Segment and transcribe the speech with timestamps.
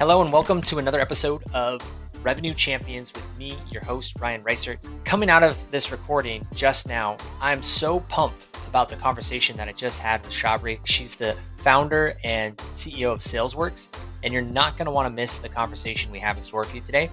[0.00, 1.82] Hello, and welcome to another episode of
[2.22, 4.78] Revenue Champions with me, your host, Ryan Reisert.
[5.04, 9.72] Coming out of this recording just now, I'm so pumped about the conversation that I
[9.72, 10.80] just had with Shabri.
[10.84, 13.88] She's the founder and CEO of SalesWorks,
[14.22, 16.74] and you're not going to want to miss the conversation we have in store for
[16.74, 17.10] you today.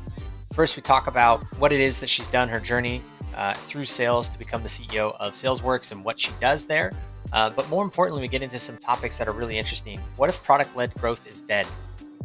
[0.54, 3.01] First, we talk about what it is that she's done, her journey
[3.35, 6.93] uh, through sales to become the CEO of SalesWorks and what she does there.
[7.33, 9.99] Uh, but more importantly, we get into some topics that are really interesting.
[10.15, 11.67] What if product led growth is dead?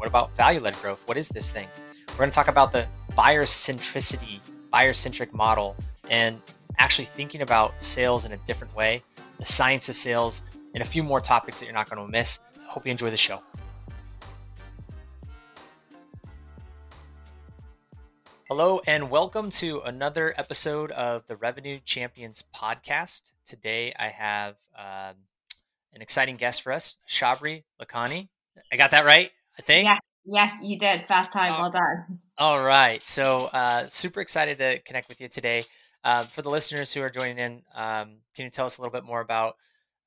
[0.03, 1.01] What about value led growth?
[1.07, 1.69] What is this thing?
[2.09, 4.41] We're going to talk about the buyer centricity,
[4.73, 5.77] buyer centric model,
[6.11, 6.43] and
[6.77, 9.05] actually thinking about sales in a different way,
[9.39, 10.43] the science of sales,
[10.75, 12.41] and a few more topics that you're not going to miss.
[12.67, 13.43] Hope you enjoy the show.
[18.49, 23.23] Hello, and welcome to another episode of the Revenue Champions podcast.
[23.49, 25.15] Today, I have um,
[25.95, 28.31] an exciting guest for us, Shabri Lakhani.
[28.73, 29.31] I got that right?
[29.59, 29.85] I think.
[29.85, 31.05] Yes, yes, you did.
[31.09, 31.61] First time.
[31.61, 32.21] well done.
[32.39, 33.05] All right.
[33.07, 35.65] So, uh, super excited to connect with you today.
[36.05, 38.93] Uh, for the listeners who are joining in, um, can you tell us a little
[38.93, 39.55] bit more about,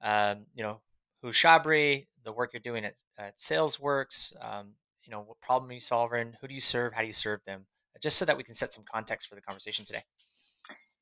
[0.02, 0.81] um, you know,
[1.21, 5.73] who Shabri, the work you're doing at, at SalesWorks, um, you know, what problem are
[5.73, 7.67] you solving, who do you serve, how do you serve them,
[8.02, 10.03] just so that we can set some context for the conversation today.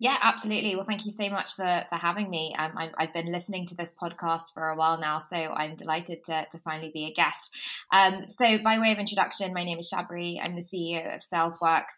[0.04, 0.76] Yeah, absolutely.
[0.76, 2.54] Well, thank you so much for for having me.
[2.60, 6.26] Um, I've, I've, been listening to this podcast for a while now, so I'm delighted
[6.26, 7.56] to, to finally be a guest.
[7.90, 10.42] Um, so, by way of introduction, my name is Shabri.
[10.46, 11.94] I'm the CEO of SalesWorks.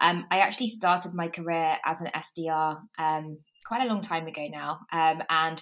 [0.00, 4.46] Um, I actually started my career as an SDR um, quite a long time ago
[4.48, 5.60] now, um, and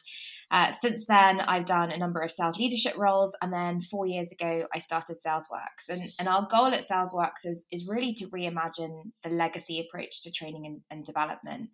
[0.50, 4.30] uh, since then, I've done a number of sales leadership roles, and then four years
[4.30, 5.88] ago, I started SalesWorks.
[5.88, 10.30] And, and our goal at SalesWorks is, is really to reimagine the legacy approach to
[10.30, 11.70] training and, and development.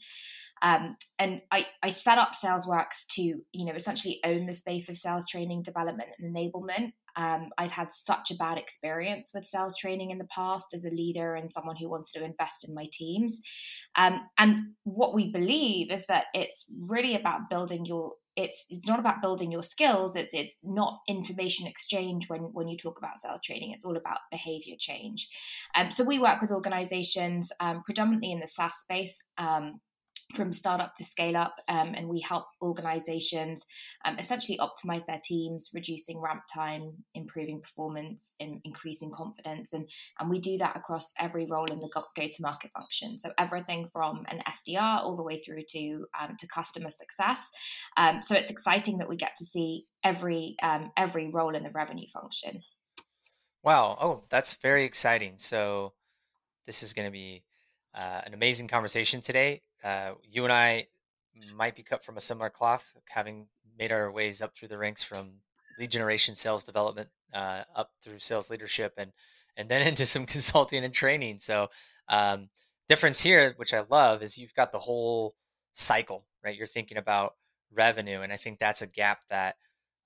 [0.62, 4.96] Um, and I, I set up SalesWorks to, you know, essentially own the space of
[4.96, 6.92] sales training, development, and enablement.
[7.16, 10.90] Um, I've had such a bad experience with sales training in the past as a
[10.90, 13.40] leader and someone who wanted to invest in my teams.
[13.96, 18.98] Um, and what we believe is that it's really about building your it's it's not
[18.98, 23.42] about building your skills it's it's not information exchange when when you talk about sales
[23.42, 25.28] training it's all about behavior change
[25.76, 29.78] um, so we work with organizations um, predominantly in the saas space um,
[30.34, 33.64] from startup to scale up, um, and we help organizations
[34.04, 39.72] um, essentially optimize their teams, reducing ramp time, improving performance, and increasing confidence.
[39.72, 39.88] And,
[40.18, 43.18] and we do that across every role in the go to market function.
[43.18, 47.40] So everything from an SDR all the way through to, um, to customer success.
[47.96, 51.70] Um, so it's exciting that we get to see every, um, every role in the
[51.70, 52.62] revenue function.
[53.62, 53.96] Wow.
[54.00, 55.34] Oh, that's very exciting.
[55.36, 55.92] So
[56.66, 57.44] this is going to be
[57.94, 59.60] uh, an amazing conversation today.
[59.82, 60.86] Uh, you and I
[61.54, 63.46] might be cut from a similar cloth, having
[63.78, 65.30] made our ways up through the ranks from
[65.78, 69.12] lead generation, sales development, uh, up through sales leadership, and
[69.56, 71.38] and then into some consulting and training.
[71.40, 71.68] So,
[72.08, 72.48] um,
[72.88, 75.34] difference here, which I love, is you've got the whole
[75.74, 76.56] cycle, right?
[76.56, 77.34] You're thinking about
[77.74, 79.56] revenue, and I think that's a gap that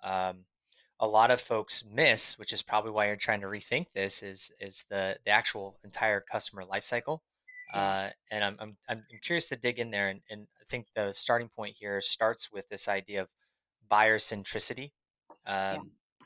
[0.03, 0.45] um,
[1.01, 4.23] a lot of folks miss, which is probably why you're trying to rethink this.
[4.23, 7.23] Is is the the actual entire customer life cycle
[7.73, 10.09] uh, and I'm, I'm, I'm curious to dig in there.
[10.09, 13.29] And, and, I think the starting point here starts with this idea of
[13.89, 14.91] buyer centricity
[15.47, 15.79] um, yeah.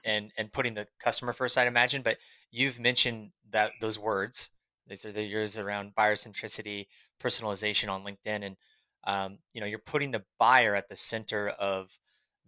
[0.07, 2.01] and, and putting the customer first, I'd imagine.
[2.01, 2.17] But
[2.51, 4.49] you've mentioned that those words,
[4.87, 6.87] these are the years around buyer centricity,
[7.23, 8.47] personalization on LinkedIn.
[8.47, 8.57] And,
[9.05, 11.91] um, you know, you're putting the buyer at the center of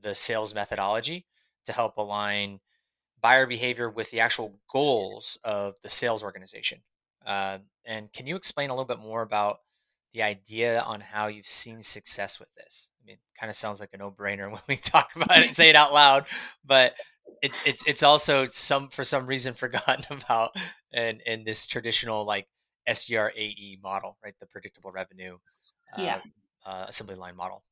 [0.02, 1.26] the sales methodology
[1.66, 2.60] to help align
[3.20, 6.80] buyer behavior with the actual goals of the sales organization.
[7.24, 9.58] Uh, and can you explain a little bit more about
[10.12, 12.88] the idea on how you've seen success with this?
[13.02, 15.56] I mean, it kind of sounds like a no-brainer when we talk about it, and
[15.56, 16.26] say it out loud,
[16.64, 16.94] but
[17.40, 20.50] it, it's it's also some for some reason forgotten about
[20.92, 22.46] in in this traditional like
[22.88, 24.34] SDR AE model, right?
[24.40, 25.38] The predictable revenue,
[25.96, 26.20] uh, yeah,
[26.66, 27.62] uh, assembly line model.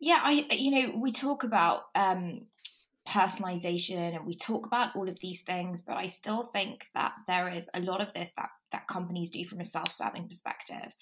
[0.00, 2.46] Yeah, I you know we talk about um,
[3.08, 7.50] personalization and we talk about all of these things but i still think that there
[7.50, 10.92] is a lot of this that that companies do from a self-serving perspective.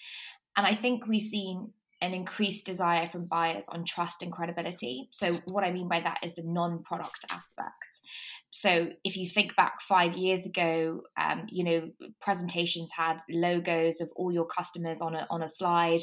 [0.57, 1.73] And i think we've seen
[2.03, 6.19] an increased desire from buyers on trust and credibility so what i mean by that
[6.23, 8.01] is the non-product aspect.
[8.51, 11.89] so if you think back five years ago, um, you know,
[12.21, 16.01] presentations had logos of all your customers on a, on a slide,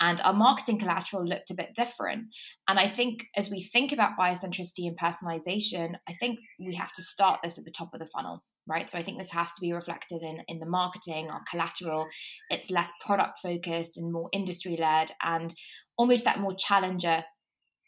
[0.00, 2.26] and our marketing collateral looked a bit different.
[2.68, 6.92] And I think as we think about buyer centricity and personalization, I think we have
[6.94, 8.90] to start this at the top of the funnel right?
[8.90, 12.06] So i think this has to be reflected in in the marketing our collateral.
[12.50, 15.54] It's less product focused and more industry led and
[15.96, 17.24] almost that more challenger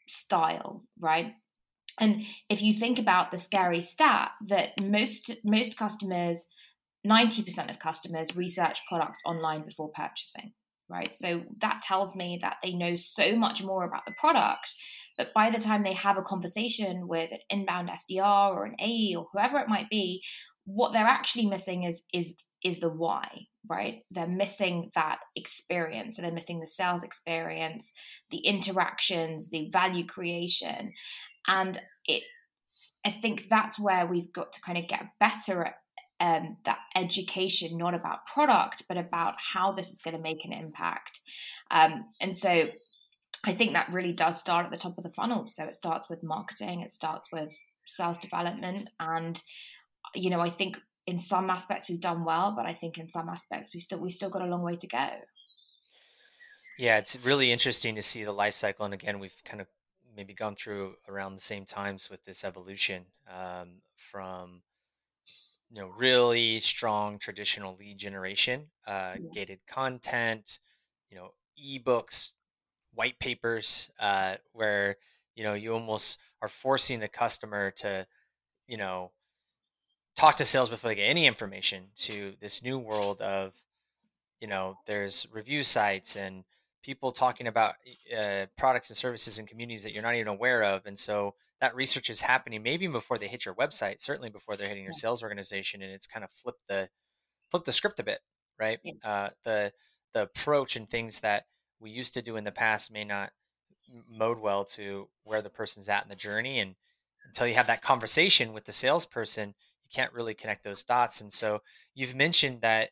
[0.06, 1.32] style right?
[2.00, 6.44] And if you think about the scary stat that most most customers,
[7.06, 10.52] 90% of customers research products online before purchasing,
[10.88, 11.14] right?
[11.14, 14.74] So that tells me that they know so much more about the product,
[15.16, 19.14] but by the time they have a conversation with an inbound SDR or an AE
[19.16, 20.22] or whoever it might be,
[20.64, 22.34] what they're actually missing is is
[22.64, 24.02] is the why, right?
[24.10, 26.16] They're missing that experience.
[26.16, 27.92] So they're missing the sales experience,
[28.30, 30.92] the interactions, the value creation.
[31.46, 32.22] And it
[33.04, 35.74] I think that's where we've got to kind of get better at
[36.20, 40.52] um, that education, not about product, but about how this is going to make an
[40.52, 41.20] impact.
[41.70, 42.68] Um, and so
[43.44, 45.46] I think that really does start at the top of the funnel.
[45.48, 47.52] So it starts with marketing, it starts with
[47.84, 48.88] sales development.
[48.98, 49.42] And,
[50.14, 50.76] you know, I think
[51.06, 54.10] in some aspects we've done well, but I think in some aspects we still we
[54.10, 55.08] still got a long way to go.
[56.78, 58.84] Yeah, it's really interesting to see the life cycle.
[58.84, 59.68] And again, we've kind of
[60.16, 63.80] maybe gone through around the same times with this evolution um,
[64.10, 64.62] from
[65.70, 69.30] you know really strong traditional lead generation, uh, yeah.
[69.32, 70.58] gated content,
[71.10, 71.30] you know
[71.62, 72.32] ebooks,
[72.94, 74.96] white papers, uh, where
[75.34, 78.06] you know you almost are forcing the customer to
[78.66, 79.10] you know
[80.16, 83.52] talk to sales before they get any information to this new world of
[84.40, 86.44] you know there's review sites and
[86.82, 87.74] people talking about
[88.16, 90.84] uh, products and services and communities that you're not even aware of.
[90.84, 94.68] And so that research is happening maybe before they hit your website certainly before they're
[94.68, 96.88] hitting your sales organization and it's kind of flipped the
[97.50, 98.20] flip the script a bit
[98.58, 98.78] right?
[99.02, 99.72] Uh, the
[100.12, 101.44] the approach and things that
[101.80, 103.32] we used to do in the past may not
[104.10, 106.60] mode well to where the person's at in the journey.
[106.60, 106.76] And
[107.26, 111.32] until you have that conversation with the salesperson you can't really connect those dots and
[111.32, 111.60] so
[111.94, 112.90] you've mentioned that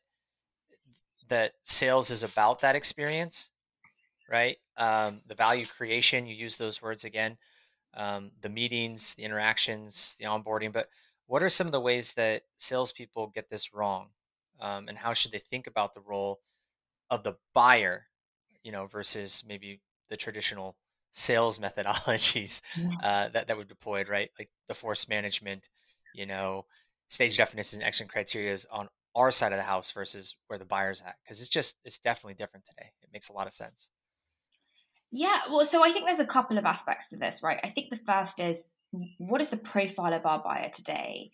[1.28, 3.50] that sales is about that experience
[4.30, 4.56] right?
[4.78, 7.36] Um, the value creation you use those words again
[7.94, 10.88] um, the meetings the interactions the onboarding but
[11.26, 14.08] what are some of the ways that salespeople get this wrong?
[14.60, 16.40] Um, and how should they think about the role
[17.10, 18.06] of the buyer
[18.62, 20.76] you know versus maybe the traditional
[21.12, 22.60] sales methodologies
[23.02, 24.30] uh, that that were deployed right?
[24.38, 25.68] Like the force management
[26.14, 26.66] you know
[27.12, 30.64] stage definition and action criteria is on our side of the house versus where the
[30.64, 32.90] buyer's at because it's just it's definitely different today.
[33.02, 33.90] It makes a lot of sense.
[35.10, 37.60] Yeah well so i think there's a couple of aspects to this right?
[37.62, 38.66] I think the first is
[39.18, 41.30] what is the profile of our buyer today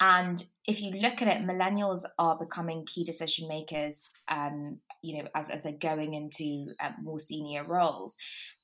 [0.00, 5.28] and if you look at it, millennials are becoming key decision makers, um, you know,
[5.34, 8.14] as, as they're going into um, more senior roles.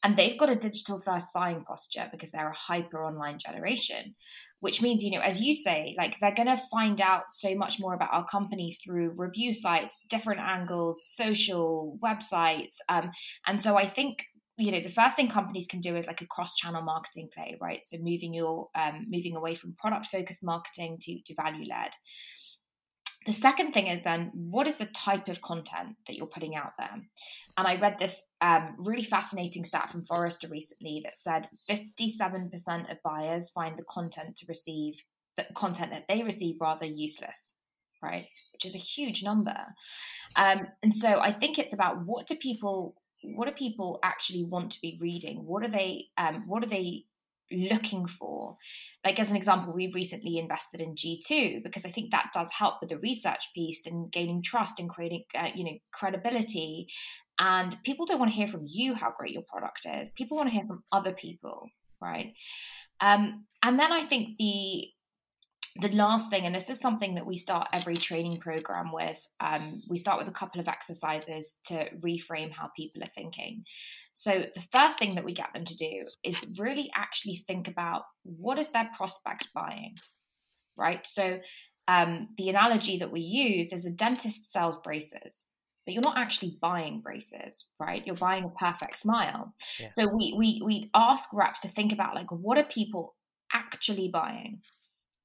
[0.02, 4.14] And they've got a digital first buying posture because they're a hyper online generation,
[4.60, 7.78] which means, you know, as you say, like they're going to find out so much
[7.78, 12.76] more about our company through review sites, different angles, social websites.
[12.88, 13.10] Um,
[13.46, 14.24] and so I think
[14.60, 17.56] you know the first thing companies can do is like a cross channel marketing play
[17.60, 17.80] right?
[17.86, 21.90] So moving your um, moving away from product focused marketing to, to value led
[23.26, 26.72] the second thing is then what is the type of content that you're putting out
[26.78, 26.90] there?
[27.56, 33.02] And i read this um, really fascinating stat from forrester recently that said 57% of
[33.04, 35.02] buyers find the content to receive
[35.36, 37.50] the content that they receive rather useless
[38.02, 38.26] right?
[38.54, 39.56] Which is a huge number.
[40.36, 44.72] Um, and so i think it's about what do people what do people actually want
[44.72, 45.44] to be reading?
[45.46, 47.04] What are they um, what are they
[47.52, 48.56] looking for?
[49.04, 52.76] Like as an example, we've recently invested in G2 because I think that does help
[52.80, 56.88] with the research piece and gaining trust and creating uh, you know credibility.
[57.38, 60.10] And people don't want to hear from you how great your product is.
[60.10, 61.68] People want to hear from other people,
[62.02, 62.34] right?
[63.00, 64.88] Um, and then I think the
[65.76, 69.82] the last thing, and this is something that we start every training program with, um,
[69.88, 73.64] we start with a couple of exercises to reframe how people are thinking.
[74.14, 78.02] So, the first thing that we get them to do is really actually think about
[78.24, 79.96] what is their prospect buying,
[80.76, 81.06] right?
[81.06, 81.40] So,
[81.88, 85.44] um, the analogy that we use is a dentist sells braces
[85.86, 88.06] but you're not actually buying braces, right?
[88.06, 89.54] You're buying a perfect smile.
[89.78, 89.88] Yeah.
[89.88, 93.16] So we we we ask reps to think about like what are people
[93.52, 94.60] actually buying?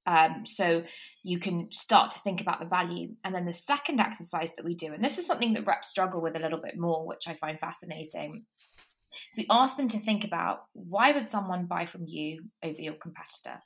[0.07, 0.83] Um, so
[1.23, 3.15] you can start to think about the value.
[3.23, 6.21] And then the second exercise that we do, and this is something that reps struggle
[6.21, 8.45] with a little bit more, which I find fascinating.
[9.37, 13.61] We ask them to think about why would someone buy from you over your competitor?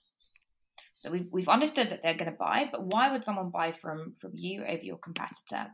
[1.00, 4.16] So we've, we've understood that they're going to buy, but why would someone buy from
[4.20, 5.68] from you over your competitor?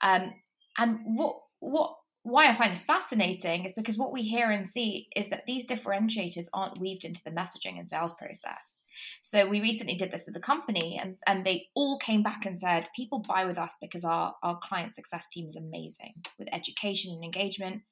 [0.00, 0.32] Um,
[0.78, 5.08] and what what why I find this fascinating is because what we hear and see
[5.16, 8.76] is that these differentiators aren't weaved into the messaging and sales process.
[9.22, 12.58] So we recently did this with a company and, and they all came back and
[12.58, 17.12] said, people buy with us because our, our client success team is amazing with education
[17.14, 17.82] and engagement.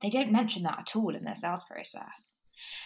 [0.00, 2.24] They don't mention that at all in their sales process.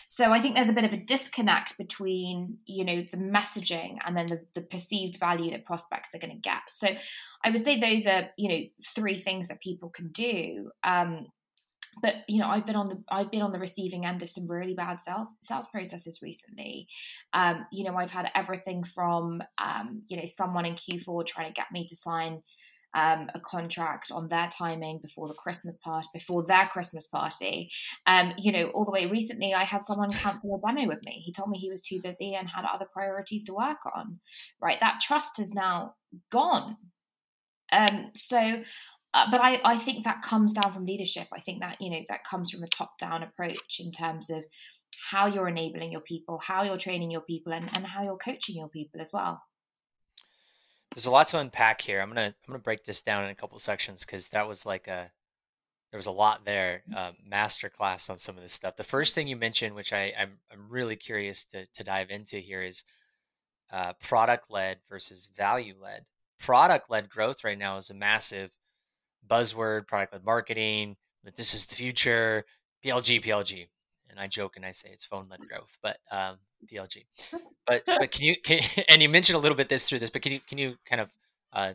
[0.06, 4.16] So I think there's a bit of a disconnect between, you know, the messaging and
[4.16, 6.62] then the, the perceived value that prospects are going to get.
[6.68, 6.88] So
[7.44, 8.60] I would say those are, you know,
[8.94, 10.70] three things that people can do.
[10.82, 11.26] Um,
[12.02, 14.46] but you know i've been on the i've been on the receiving end of some
[14.46, 16.86] really bad sales sales processes recently
[17.32, 21.52] um, you know i've had everything from um, you know someone in q4 trying to
[21.52, 22.42] get me to sign
[22.94, 27.70] um, a contract on their timing before the Christmas party, before their Christmas party.
[28.06, 31.12] Um, you know, all the way recently, I had someone cancel a demo with me.
[31.24, 34.18] He told me he was too busy and had other priorities to work on.
[34.60, 35.94] Right, that trust has now
[36.30, 36.76] gone.
[37.70, 38.62] Um, so
[39.14, 41.28] uh, but I, I think that comes down from leadership.
[41.32, 44.44] I think that you know that comes from a top down approach in terms of
[45.10, 48.56] how you're enabling your people, how you're training your people, and, and how you're coaching
[48.56, 49.42] your people as well
[50.94, 52.00] there's a lot to unpack here.
[52.00, 54.88] I'm gonna I'm gonna break this down in a couple sections because that was like
[54.88, 55.10] a
[55.90, 56.82] there was a lot there.
[56.94, 58.76] Uh, masterclass on some of this stuff.
[58.76, 62.38] The first thing you mentioned, which I I'm I'm really curious to to dive into
[62.38, 62.84] here, is
[63.70, 66.06] uh, product led versus value led.
[66.38, 68.50] Product led growth right now is a massive
[69.26, 69.86] buzzword.
[69.86, 70.96] Product led marketing.
[71.24, 72.44] That this is the future.
[72.84, 73.66] PLG PLG
[74.18, 76.38] and I joke and I say it's phone led growth, but um,
[76.70, 77.04] PLG.
[77.66, 80.22] But but can you can, and you mentioned a little bit this through this, but
[80.22, 81.10] can you can you kind of
[81.52, 81.72] uh,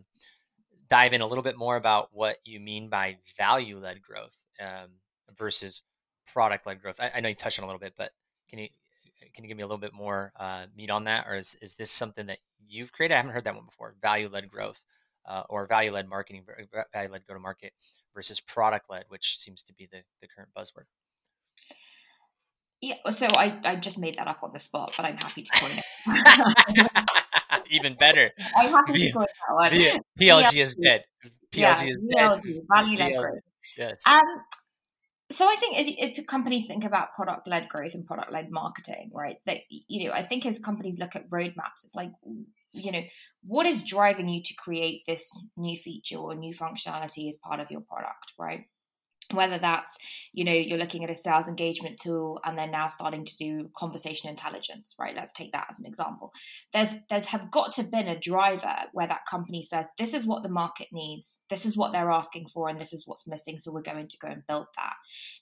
[0.90, 4.90] dive in a little bit more about what you mean by value led growth um,
[5.38, 5.84] versus
[6.34, 6.96] product led growth?
[6.98, 8.10] I, I, know you touched on a little bit, but
[8.50, 8.70] can you
[9.36, 11.76] can you give me a little bit more uh, meat on that, or is is
[11.76, 13.14] this something that you've created?
[13.14, 13.94] I haven't heard that one before.
[14.02, 14.80] Value led growth
[15.26, 16.44] uh, or value led marketing,
[16.94, 17.74] value led go to market
[18.14, 20.86] versus product led, which seems to be the the current buzzword.
[22.84, 25.52] Yeah, so I, I just made that up on the spot, but I'm happy to
[25.58, 26.92] coin it.
[27.72, 28.30] Even better.
[28.58, 29.72] I'm happy to coin that one.
[29.72, 31.06] PLG, PLG is dead.
[31.24, 32.64] PLG yeah, is PLG, dead.
[32.70, 33.40] value led growth.
[33.78, 34.02] Yes.
[34.06, 34.26] Um,
[35.32, 35.88] so I think as,
[36.18, 39.38] as companies think about product led growth and product led marketing, right?
[39.46, 42.12] That you know, I think as companies look at roadmaps, it's like
[42.74, 43.04] you know,
[43.44, 47.72] what is driving you to create this new feature or new functionality as part of
[47.72, 48.66] your product, right?
[49.32, 49.98] whether that's
[50.32, 53.70] you know you're looking at a sales engagement tool and they're now starting to do
[53.76, 55.16] conversation intelligence right?
[55.16, 56.32] Let's take that as an example.
[56.74, 60.44] There's there's have got to been a driver where that company says this is what
[60.44, 61.40] the market needs.
[61.50, 64.18] This is what they're asking for and this is what's missing so we're going to
[64.18, 64.94] go and build that.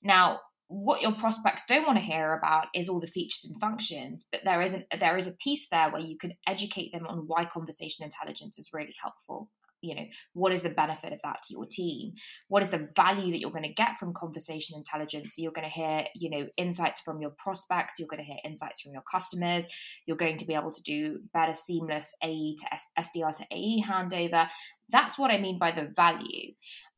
[0.04, 0.40] Now
[0.72, 4.40] what your prospects don't want to hear about is all the features and functions but
[4.46, 8.06] there isn't there is a piece there where you can educate them on why conversation
[8.06, 9.50] intelligence is really helpful.
[9.82, 12.14] You know what is the benefit of that to your team?
[12.48, 15.34] What is the value that you're going to get from conversation intelligence?
[15.38, 18.80] You're going to hear you know insights from your prospects you're going to hear insights
[18.80, 19.66] from your customers
[20.06, 24.48] you're going to be able to do better seamless ae to sdr to ae handover.
[24.90, 26.54] That's what i mean by the value.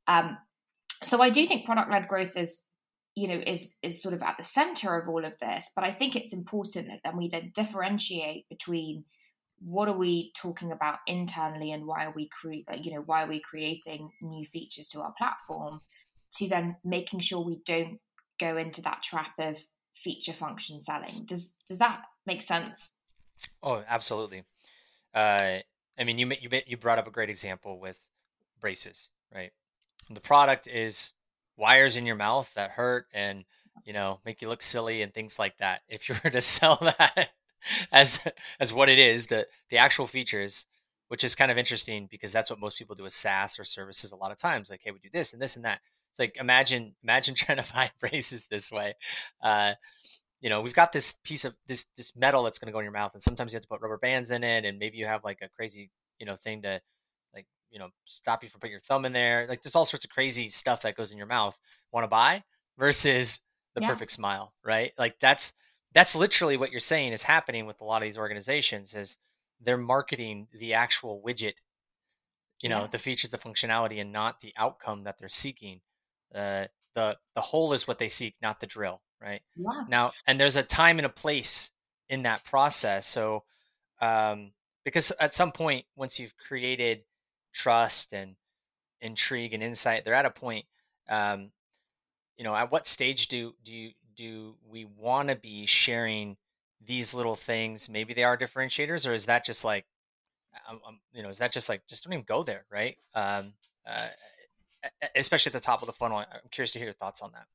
[0.07, 0.37] Um,
[1.07, 2.61] so i do think product led growth is
[3.15, 5.91] you know is is sort of at the center of all of this but i
[5.91, 9.03] think it's important that then we then differentiate between
[9.59, 13.29] what are we talking about internally and why are we create you know why are
[13.29, 15.79] we creating new features to our platform
[16.33, 17.99] to then making sure we don't
[18.39, 19.57] go into that trap of
[19.95, 21.25] feature function selling.
[21.25, 22.93] Does does that make sense?
[23.61, 24.43] Oh absolutely.
[25.13, 25.59] Uh,
[25.97, 27.99] i mean you you you brought up a great example with
[28.59, 29.51] braces right?
[30.09, 31.13] The product is
[31.57, 33.45] wires in your mouth that hurt and
[33.85, 36.77] you know make you look silly and things like that if you were to sell
[36.81, 37.29] that
[37.91, 38.19] as
[38.59, 40.65] as what it is, the the actual features,
[41.07, 44.11] which is kind of interesting because that's what most people do with SaaS or services
[44.11, 44.69] a lot of times.
[44.69, 45.79] Like, hey, we do this and this and that.
[46.11, 48.95] It's like imagine imagine trying to buy braces this way.
[49.41, 49.73] Uh,
[50.41, 52.85] you know, we've got this piece of this this metal that's going to go in
[52.85, 55.05] your mouth, and sometimes you have to put rubber bands in it, and maybe you
[55.05, 56.81] have like a crazy you know thing to
[57.73, 59.45] you know stop you from putting your thumb in there.
[59.49, 61.57] Like there's all sorts of crazy stuff that goes in your mouth.
[61.91, 62.43] Want to buy
[62.77, 63.41] versus
[63.75, 63.89] the yeah.
[63.89, 64.93] perfect smile, right?
[64.97, 65.51] Like that's
[65.93, 69.17] that's literally what you're saying is happening with a lot of these organizations is
[69.61, 71.53] they're marketing the actual widget
[72.61, 72.87] you know yeah.
[72.87, 75.81] the features the functionality and not the outcome that they're seeking
[76.35, 76.65] uh,
[76.95, 79.83] the the hole is what they seek not the drill right yeah.
[79.87, 81.71] now and there's a time and a place
[82.09, 83.43] in that process so
[84.01, 84.51] um,
[84.83, 87.03] because at some point once you've created
[87.53, 88.35] trust and
[89.01, 90.65] intrigue and insight they're at a point
[91.09, 91.51] um,
[92.37, 96.37] you know at what stage do do you do we want to be sharing
[96.85, 97.89] these little things?
[97.89, 99.85] Maybe they are differentiators, or is that just like,
[100.69, 102.97] um, um, you know, is that just like just don't even go there, right?
[103.15, 103.53] Um,
[103.87, 104.07] uh,
[105.15, 106.17] especially at the top of the funnel.
[106.17, 107.45] I'm curious to hear your thoughts on that.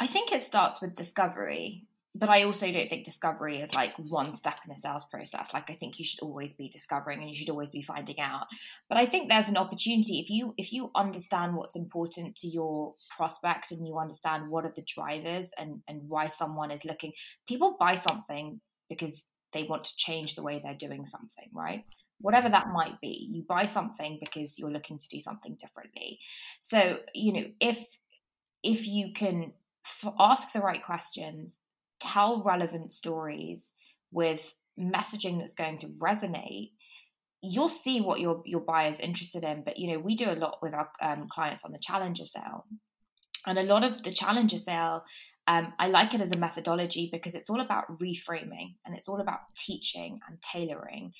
[0.00, 1.86] I think it starts with discovery
[2.18, 5.54] but I also don't think discovery is like one step in a sales process.
[5.54, 8.46] Like I think you should always be discovering and you should always be finding out.
[8.88, 12.94] But I think there's an opportunity if you if you understand what's important to your
[13.16, 17.12] prospect and you understand what are the drivers and and why someone is looking.
[17.46, 21.84] People buy something because they want to change the way they're doing something, right?
[22.20, 26.18] Whatever that might be, you buy something because you're looking to do something differently.
[26.58, 27.86] So, you know, if
[28.64, 29.52] if you can
[29.84, 31.60] f- ask the right questions
[32.00, 33.70] tell relevant stories
[34.10, 36.70] with messaging that's going to resonate
[37.40, 39.62] you'll see what your your buyer's interested in.
[39.64, 42.66] But you know we do a lot with our um, clients on the challenger sale.
[43.46, 45.04] And a lot of the challenger sale
[45.46, 49.20] um, i like it as a methodology because it's all about reframing and it's all
[49.20, 51.12] about teaching and tailoring.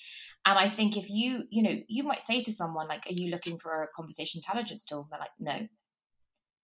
[0.45, 3.31] And i think if you you know you might say to someone like are you
[3.31, 5.01] looking for a conversation intelligence tool?
[5.01, 5.69] And they're like no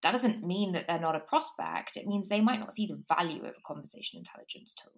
[0.05, 1.97] that doesn't mean that they're not a prospect.
[1.97, 4.93] It means they might not see the value of a conversation intelligence tool.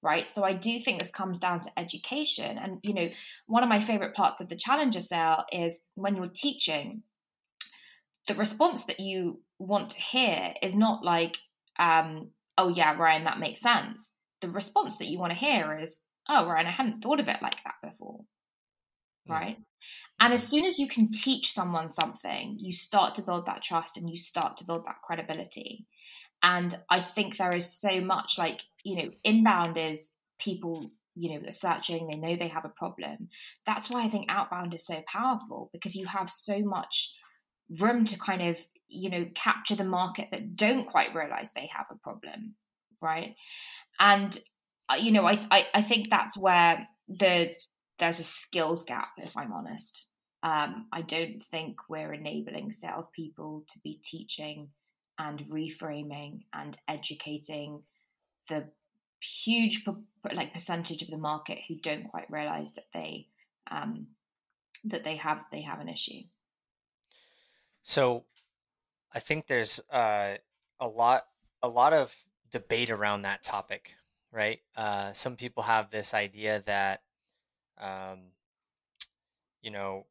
[0.00, 0.30] Right.
[0.30, 2.56] So I do think this comes down to education.
[2.56, 3.08] And, you know,
[3.48, 7.02] one of my favorite parts of the Challenger sale is when you're teaching,
[8.28, 11.38] the response that you want to hear is not like,
[11.80, 14.08] um, oh, yeah, Ryan, that makes sense.
[14.40, 17.42] The response that you want to hear is, oh, Ryan, I hadn't thought of it
[17.42, 18.20] like that before.
[19.28, 19.58] Right.
[20.20, 23.96] And as soon as you can teach someone something, you start to build that trust
[23.96, 25.86] and you start to build that credibility.
[26.42, 31.46] And I think there is so much like, you know, inbound is people, you know,
[31.46, 33.28] are searching, they know they have a problem.
[33.66, 37.12] That's why I think outbound is so powerful because you have so much
[37.80, 38.56] room to kind of,
[38.86, 42.54] you know, capture the market that don't quite realize they have a problem.
[43.02, 43.34] Right.
[44.00, 44.38] And,
[44.88, 47.52] uh, you know, I, I, I think that's where the
[47.98, 50.06] there's a skills gap, if I'm honest.
[50.42, 54.68] Um, I don't think we're enabling salespeople to be teaching
[55.18, 57.82] and reframing and educating
[58.48, 58.68] the
[59.20, 59.84] huge
[60.32, 63.26] like percentage of the market who don't quite realize that they
[63.70, 64.06] um,
[64.84, 66.22] that they have they have an issue.
[67.82, 68.24] So,
[69.12, 70.34] I think there's uh,
[70.78, 71.26] a lot
[71.62, 72.14] a lot of
[72.52, 73.90] debate around that topic,
[74.30, 74.60] right?
[74.76, 77.02] Uh, some people have this idea that
[77.80, 78.32] um,
[79.62, 80.06] you know,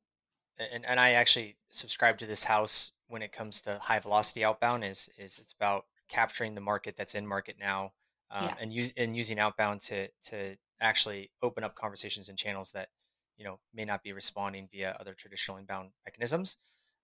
[0.57, 4.83] and, and I actually subscribe to this house when it comes to high velocity outbound
[4.83, 7.91] is is it's about capturing the market that's in market now
[8.31, 8.55] um, yeah.
[8.59, 12.89] and use and using outbound to to actually open up conversations and channels that
[13.37, 16.57] you know may not be responding via other traditional inbound mechanisms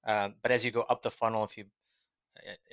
[0.06, 1.66] um, but as you go up the funnel if you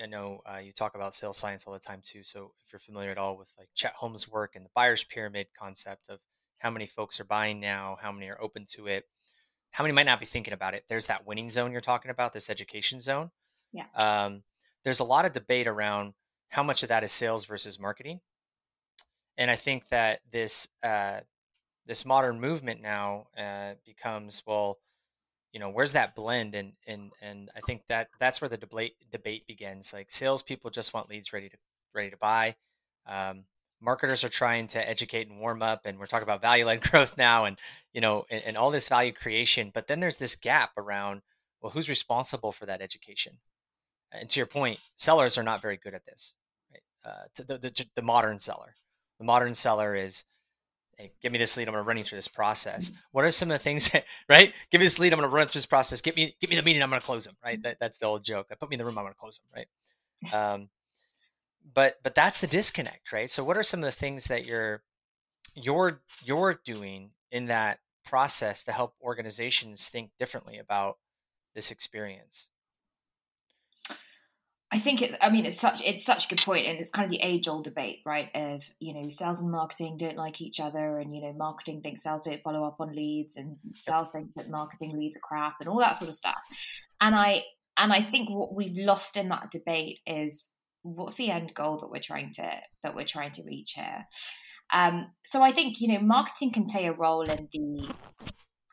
[0.03, 2.22] I know uh, you talk about sales science all the time too.
[2.22, 5.48] So if you're familiar at all with like Chet Holmes' work and the buyer's pyramid
[5.59, 6.20] concept of
[6.61, 9.05] how many folks are buying now, how many are open to it,
[9.73, 10.85] how many might not be thinking about it.
[10.88, 13.31] There's that winning zone you're talking about, this education zone.
[13.73, 13.87] Yeah.
[13.94, 14.42] Um,
[14.85, 16.14] there's a lot of debate around
[16.49, 18.20] how much of that is sales versus marketing,
[19.38, 21.20] and I think that this uh,
[21.87, 24.79] this modern movement now uh, becomes well,
[25.53, 26.55] you know, where's that blend?
[26.55, 29.92] And and and I think that that's where the debate debate begins.
[29.92, 31.57] Like salespeople just want leads ready to
[31.94, 32.57] ready to buy.
[33.07, 33.44] Um,
[33.81, 37.16] marketers are trying to educate and warm up and we're talking about value led growth
[37.16, 37.59] now and
[37.93, 41.23] you know and, and, all this value creation but then there's this gap around
[41.61, 43.38] well who's responsible for that education?
[44.12, 46.35] And to your point sellers are not very good at this
[46.71, 46.83] right?
[47.05, 48.75] Uh, the, the, the modern seller.
[49.19, 50.25] The modern seller is
[50.97, 52.90] hey give me this lead i'm going to run you through this process.
[53.12, 54.53] What are some of the things that, right?
[54.71, 56.01] Give me this lead i'm going to run through this process.
[56.01, 57.62] Give me give me the meeting i'm going to close them right?
[57.62, 58.49] That, that's the old joke.
[58.51, 60.53] I put me in the room i'm going to close them right?
[60.53, 60.69] Um,
[61.75, 64.83] but but that's the disconnect right so what are some of the things that you're
[65.55, 70.99] you're you're doing in that process to help organizations think differently about
[71.55, 72.49] this experience
[74.73, 75.16] I think it's.
[75.20, 75.83] I mean, it's such.
[75.83, 78.29] It's such a good point, and it's kind of the age-old debate, right?
[78.35, 82.05] Of you know, sales and marketing don't like each other, and you know, marketing thinks
[82.05, 85.68] sales don't follow up on leads, and sales think that marketing leads are crap, and
[85.68, 86.38] all that sort of stuff.
[87.01, 87.42] And I
[87.77, 90.51] and I think what we've lost in that debate is
[90.83, 92.51] what's the end goal that we're trying to
[92.83, 94.07] that we're trying to reach here?
[94.73, 97.93] Um, so i think you know marketing can play a role in the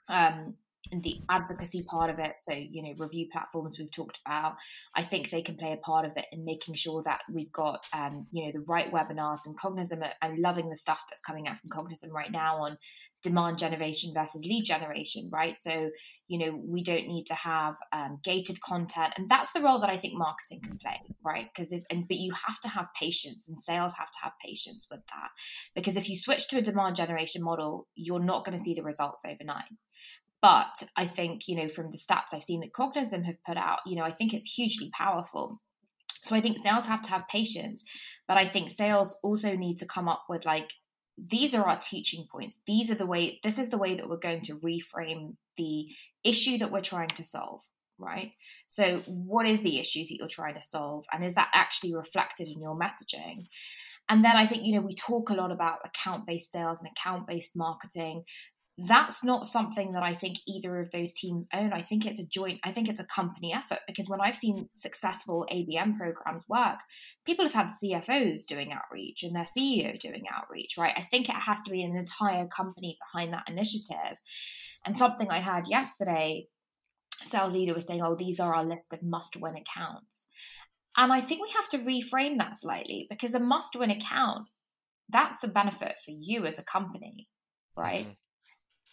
[0.10, 0.56] um,
[0.92, 2.36] the advocacy part of it.
[2.40, 4.56] So you know review platforms we've talked about
[4.96, 7.80] i think they can play a part of it in making sure that we've got
[7.94, 11.58] um, you know the right webinars and Cognism i'm loving the stuff that's coming out
[11.60, 12.78] from Cognism right now on
[13.24, 15.56] demand generation versus lead generation right?
[15.62, 15.90] So
[16.28, 19.90] you know we don't need to have um, gated content and that's the role that
[19.90, 21.48] i think marketing can play right?
[21.54, 24.88] Because if and but you have to have patience and sales have to have patience
[24.90, 25.30] with that
[25.76, 28.84] because if you switch to a demand generation model you're not going to see the
[28.84, 29.66] results overnight
[30.42, 33.80] but I think, you know, from the stats I've seen that Cognism have put out,
[33.86, 35.62] you know, I think it's hugely powerful.
[36.24, 37.84] So I think sales have to have patience,
[38.28, 40.72] but I think sales also need to come up with like
[41.18, 42.60] these are our teaching points.
[42.68, 45.88] These are the way this is the way that we're going to reframe the
[46.24, 47.64] issue that we're trying to solve,
[47.98, 48.34] right?
[48.68, 52.48] So what is the issue that you're trying to solve and is that actually reflected
[52.48, 53.48] in your messaging?
[54.10, 56.92] And then I think, you know, we talk a lot about account based sales and
[56.92, 58.24] account based marketing
[58.78, 61.74] that's not something that I think either of those teams own.
[61.74, 64.70] I think it's a joint, I think it's a company effort because when I've seen
[64.76, 66.78] successful ABM programs work,
[67.26, 70.94] people have had CFOs doing outreach and their CEO doing outreach, right?
[70.96, 74.20] I think it has to be an entire company behind that initiative.
[74.86, 76.48] And something I had yesterday,
[77.26, 80.26] sales leader was saying, oh, these are our list of must win accounts.
[80.96, 84.50] And I think we have to reframe that slightly because a must win account,
[85.10, 87.28] that's a benefit for you as a company,
[87.76, 88.04] right?
[88.04, 88.12] Mm-hmm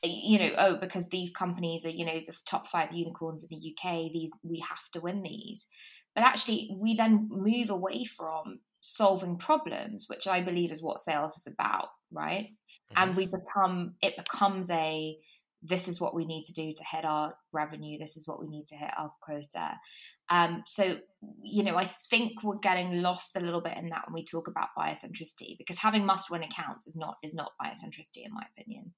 [0.05, 3.73] you know, oh, because these companies are, you know, the top five unicorns in the
[3.73, 5.67] UK, these we have to win these.
[6.15, 11.37] But actually, we then move away from solving problems, which I believe is what sales
[11.37, 12.49] is about, right?
[12.93, 13.03] Mm-hmm.
[13.03, 15.17] And we become it becomes a
[15.67, 17.99] this is what we need to do to hit our revenue.
[17.99, 19.79] This is what we need to hit our quota.
[20.29, 20.99] Um, so,
[21.43, 24.47] you know, I think we're getting lost a little bit in that when we talk
[24.47, 28.43] about buyer centricity, because having must-win accounts is not is not buyer centricity, in my
[28.57, 28.93] opinion.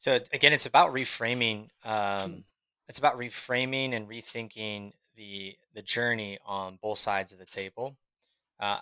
[0.00, 1.68] So again, it's about reframing.
[1.84, 2.44] Um,
[2.88, 7.96] it's about reframing and rethinking the the journey on both sides of the table.
[8.58, 8.78] Uh,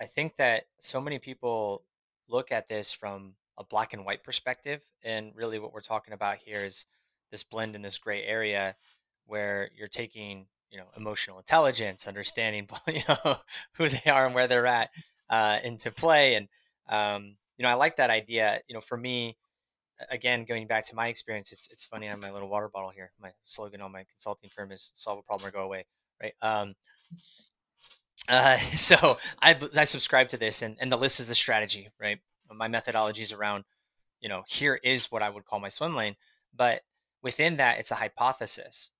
[0.00, 1.82] I think that so many people
[2.28, 6.38] look at this from a black and white perspective, and really what we're talking about
[6.38, 6.86] here is
[7.30, 8.74] this blend in this gray area
[9.26, 13.36] where you're taking you know emotional intelligence, understanding you know
[13.74, 14.90] who they are and where they're at
[15.30, 16.48] uh, into play, and
[16.88, 18.60] um, you know I like that idea.
[18.66, 19.36] You know, for me,
[20.10, 23.12] again, going back to my experience, it's it's funny on my little water bottle here.
[23.20, 25.86] My slogan on my consulting firm is "Solve a problem or go away."
[26.20, 26.34] Right.
[26.42, 26.74] Um,
[28.28, 31.88] uh, so I I subscribe to this, and and the list is the strategy.
[32.00, 32.18] Right.
[32.54, 33.64] My methodology is around,
[34.20, 36.16] you know, here is what I would call my swim lane,
[36.54, 36.82] but
[37.22, 38.90] within that, it's a hypothesis.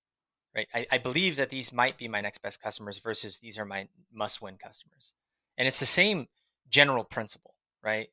[0.55, 0.69] Right.
[0.75, 3.88] I, I believe that these might be my next best customers versus these are my
[4.12, 5.12] must win customers,
[5.57, 6.29] and it's the same
[6.71, 7.55] general principle.
[7.83, 8.09] Right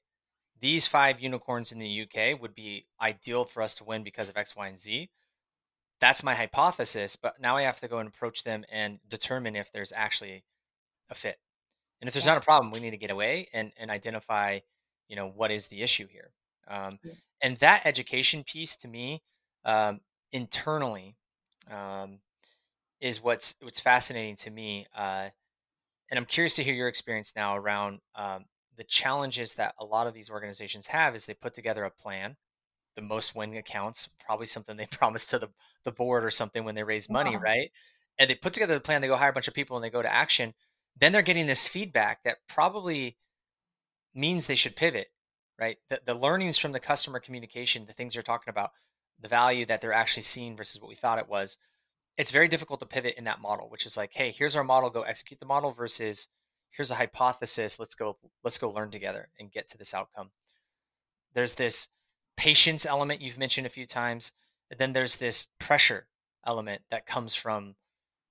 [0.62, 4.38] these five unicorns in the UK would be ideal for us to win because of
[4.38, 5.10] X, Y, and Z.
[6.02, 9.72] That's my hypothesis, but now I have to go and approach them and determine if
[9.74, 10.44] there's actually
[11.10, 11.38] a fit.
[12.02, 12.34] And if there's yeah.
[12.34, 14.60] not a problem, we need to get away and, and identify,
[15.10, 16.32] you know, what is the issue here.
[16.70, 17.14] Um, yeah.
[17.42, 19.22] And that education piece to me,
[19.66, 20.00] um,
[20.32, 21.16] internally,
[21.70, 22.20] um,
[23.02, 24.86] is what's what's fascinating to me.
[24.96, 25.30] Uh,
[26.10, 28.46] and I'm curious to hear your experience now around um,
[28.80, 32.38] the challenges that a lot of these organizations have is they put together a plan
[32.96, 35.50] the most win accounts probably something they promised to the,
[35.84, 37.40] the board or something when they raise money yeah.
[37.42, 37.72] right
[38.18, 39.90] and they put together the plan they go hire a bunch of people and they
[39.90, 40.54] go to action
[40.98, 43.18] then they're getting this feedback that probably
[44.16, 45.08] means they should pivot
[45.60, 48.72] right the, the learnings from the customer communication the things you're talking about
[49.22, 51.58] the value that they're actually seeing versus what we thought it was
[52.18, 54.90] it's very difficult to pivot in that model which is like hey here's our model
[54.90, 56.30] go execute the model versus
[56.70, 60.32] here's a hypothesis let's go let's go learn together and get to this outcome.
[61.34, 61.90] There's this
[62.38, 64.32] patience element you've mentioned a few times
[64.70, 66.08] and then there's this pressure
[66.46, 67.76] element that comes from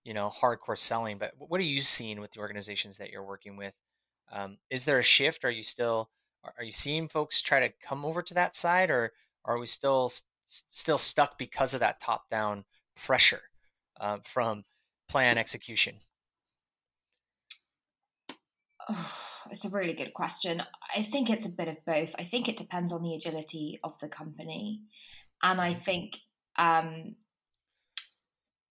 [0.04, 3.56] you know hardcore selling but what are you seeing with the organizations that you're working
[3.56, 3.74] with?
[4.32, 5.44] Um, is there a shift?
[5.44, 6.10] Are you still
[6.56, 9.12] are you seeing folks try to come over to that side or
[9.44, 10.12] are we still
[10.46, 12.64] still stuck because of that top down
[12.96, 13.42] pressure
[14.00, 14.64] uh, from
[15.08, 15.96] plan execution
[18.88, 19.12] Oh,
[19.50, 20.62] it's a really good question.
[20.94, 22.14] I think it's a bit of both.
[22.18, 24.82] I think it depends on the agility of the company.
[25.42, 25.80] And I mm-hmm.
[25.80, 26.18] think,
[26.56, 27.16] um,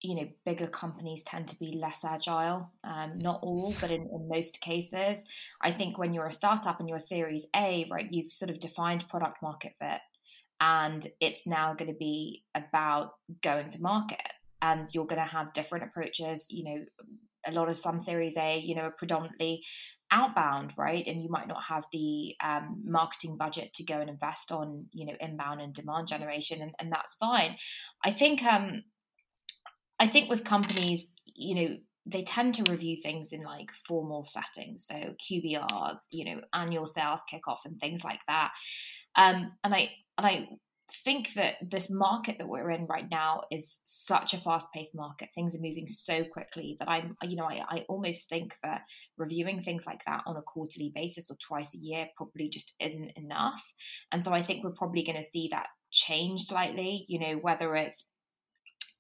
[0.02, 2.72] you know, bigger companies tend to be less agile.
[2.84, 5.24] Um, not all, but in, in most cases.
[5.62, 9.08] I think when you're a startup and you're Series A, right, you've sort of defined
[9.10, 10.02] product market fit.
[10.60, 14.22] And it's now going to be about going to market.
[14.62, 16.48] And you're going to have different approaches.
[16.50, 16.86] You know,
[17.48, 19.64] a lot of some Series A, you know, are predominantly
[20.12, 21.06] outbound right?
[21.06, 25.06] And you might not have the um, marketing budget to go and invest on you
[25.06, 27.56] know inbound and demand generation and, and that's fine.
[28.04, 28.84] I think um
[30.00, 34.86] i think with companies you know they tend to review things in like formal settings
[34.86, 38.52] so qbrs you know annual sales kickoff and things like that.
[39.16, 40.48] Um and i and i
[40.90, 45.30] think that this market that we're in right now is such a fast-paced market.
[45.36, 48.82] Things are moving so quickly that i'm you know I, I almost think that
[49.18, 53.12] reviewing things like that on a quarterly basis or twice a year probably just isn't
[53.16, 53.74] enough.
[54.12, 57.74] And so i think we're probably going to see that change slightly you know whether
[57.76, 58.04] it's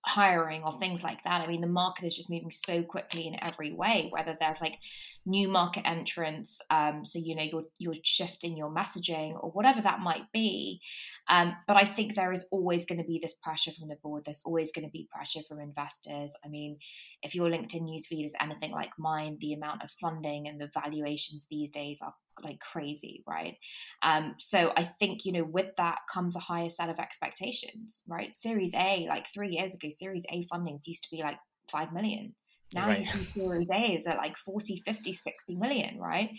[0.08, 1.42] hiring or things like that.
[1.42, 4.08] I mean, the market is just moving so quickly in every way.
[4.12, 4.80] Whether there's like
[5.26, 10.00] new market entrants, um, so you know you're you're shifting your messaging or whatever that
[10.00, 10.82] might be.
[11.30, 14.24] Um, but I think there is always going to be this pressure from the board.
[14.26, 16.32] There's always going to be pressure from investors.
[16.44, 16.78] I mean,
[17.22, 21.48] if your LinkedIn newsfeed is anything like mine, the amount of funding and the valuations
[21.50, 23.56] these days are like crazy, right?
[24.02, 28.36] Um, so I think you know with that comes a higher set of expectations, right?
[28.36, 31.38] Series A, like three years ago, Series A fundings used to be like
[31.72, 32.34] five million.
[32.74, 33.00] Now right.
[33.00, 36.32] you see Series A is at like 40, 50, 60 million, right?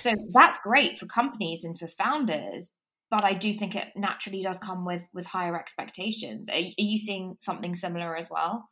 [0.00, 2.68] So that's great for companies and for founders,
[3.10, 6.48] but I do think it naturally does come with with higher expectations.
[6.48, 8.68] Are, are you seeing something similar as well?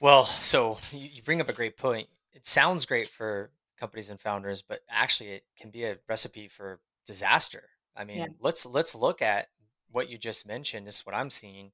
[0.00, 2.08] Well, so you bring up a great point.
[2.32, 6.80] It sounds great for companies and founders, but actually it can be a recipe for
[7.06, 7.70] disaster.
[7.96, 8.26] I mean, yeah.
[8.40, 9.48] let's let's look at
[9.90, 10.86] what you just mentioned.
[10.86, 11.72] This is what I'm seeing.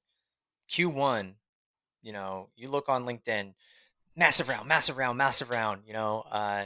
[0.71, 1.33] Q1,
[2.01, 3.53] you know, you look on LinkedIn,
[4.15, 5.81] massive round, massive round, massive round.
[5.85, 6.65] You know, uh,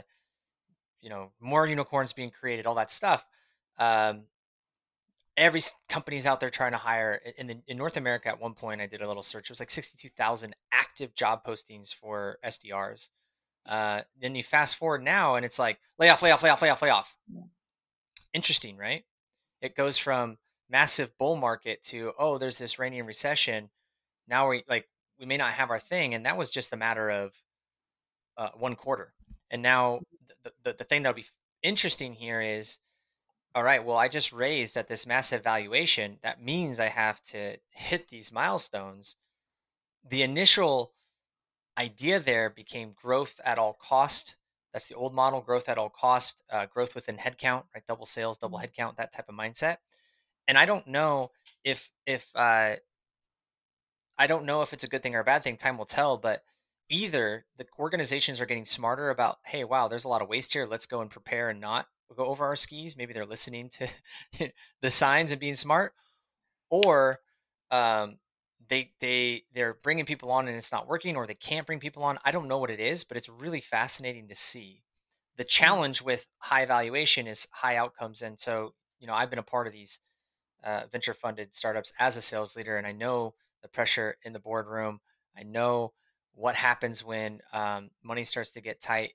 [1.00, 3.24] you know, more unicorns being created, all that stuff.
[3.78, 4.22] Um,
[5.36, 7.20] every company's out there trying to hire.
[7.36, 9.46] In the, in North America, at one point, I did a little search.
[9.46, 13.08] It was like 62,000 active job postings for SDRs.
[13.68, 17.16] Uh, then you fast forward now, and it's like layoff, layoff, layoff, layoff, layoff.
[17.32, 17.42] Yeah.
[18.32, 19.04] Interesting, right?
[19.60, 23.70] It goes from massive bull market to oh, there's this Iranian recession.
[24.28, 27.10] Now we like we may not have our thing, and that was just a matter
[27.10, 27.32] of
[28.36, 29.12] uh, one quarter.
[29.50, 30.00] And now
[30.44, 31.26] the, the the thing that'll be
[31.62, 32.78] interesting here is
[33.54, 36.18] all right, well, I just raised at this massive valuation.
[36.22, 39.16] That means I have to hit these milestones.
[40.08, 40.92] The initial
[41.80, 44.36] idea there became growth at all cost.
[44.72, 47.86] That's the old model, growth at all cost, uh, growth within headcount, right?
[47.88, 48.82] Double sales, double mm-hmm.
[48.82, 49.78] headcount, that type of mindset.
[50.46, 51.30] And I don't know
[51.64, 52.76] if if uh,
[54.18, 55.56] I don't know if it's a good thing or a bad thing.
[55.56, 56.16] Time will tell.
[56.16, 56.42] But
[56.88, 60.66] either the organizations are getting smarter about, hey, wow, there's a lot of waste here.
[60.66, 62.96] Let's go and prepare and not go over our skis.
[62.96, 65.94] Maybe they're listening to the signs and being smart,
[66.68, 67.20] or
[67.70, 68.18] um,
[68.70, 72.02] they they they're bringing people on and it's not working or they can't bring people
[72.02, 74.82] on i don't know what it is but it's really fascinating to see.
[75.36, 75.48] The mm.
[75.48, 79.66] challenge with high valuation is high outcomes and so you know i've been a part
[79.66, 80.00] of these
[80.64, 84.38] uh, venture funded startups as a sales leader and i know the pressure in the
[84.38, 85.00] boardroom.
[85.36, 85.92] I know
[86.34, 89.12] what happens when um, money starts to get tight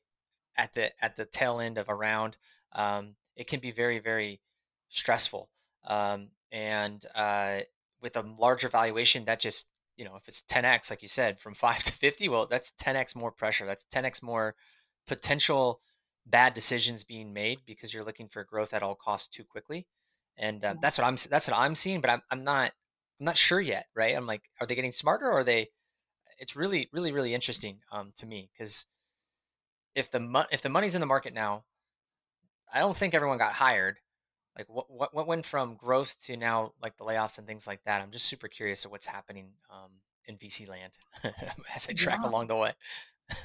[0.58, 2.38] at the at the tail end of a round.
[2.74, 4.41] Um, it can be very very
[4.89, 5.50] stressful.
[5.86, 7.60] Um, and uh,
[8.06, 9.65] with a larger valuation, that just
[9.98, 13.15] you know if it's 10x like you said from 5 to 50 well that's 10x
[13.15, 13.65] more pressure.
[13.65, 14.56] That's 10x more
[15.08, 15.82] potential
[16.26, 19.88] bad decisions being made because you're looking for growth at all costs too quickly.
[20.38, 22.74] And uh, that's what i'm that's what i'm seeing but I'm, I'm not
[23.20, 24.15] i'm not sure yet right?
[24.15, 25.70] I'm like are they getting smarter or are they
[26.39, 28.86] it's really really really interesting um, to me because
[29.96, 31.63] if the mo- if the money's in the market now
[32.74, 33.98] i don't think everyone got hired
[34.58, 37.84] like what, what what went from growth to now like the layoffs and things like
[37.86, 38.02] that?
[38.02, 39.91] I'm just super curious of what's happening um,
[40.28, 40.94] in vc land
[41.76, 42.30] as i track yeah.
[42.30, 42.74] along the way.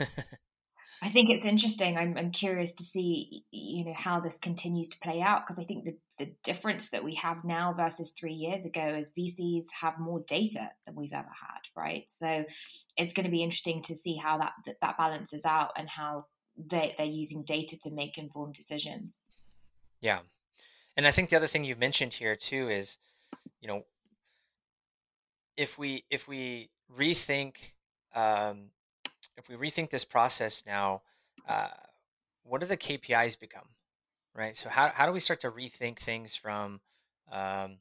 [1.02, 1.96] I think it's interesting.
[1.96, 5.64] I'm, I'm curious to see you know how this continues to play out because i
[5.64, 9.98] think the, the difference that we have now versus three years ago is vcs have
[9.98, 12.04] more data than we've ever had right?
[12.08, 12.44] So
[12.96, 16.26] it's going to be interesting to see how that that, that balances out and how
[16.56, 19.16] they, they're using data to make informed decisions.
[20.00, 20.20] Yeah
[20.96, 22.98] and I think the other thing you've mentioned here too is,
[23.60, 23.84] you know,
[25.56, 27.54] if we if we rethink
[28.14, 28.70] um,
[29.36, 31.02] if we rethink this process now,
[31.48, 31.68] uh,
[32.42, 33.68] what do the KPIs become,
[34.34, 34.56] right?
[34.56, 36.80] So how how do we start to rethink things from,
[37.30, 37.76] um,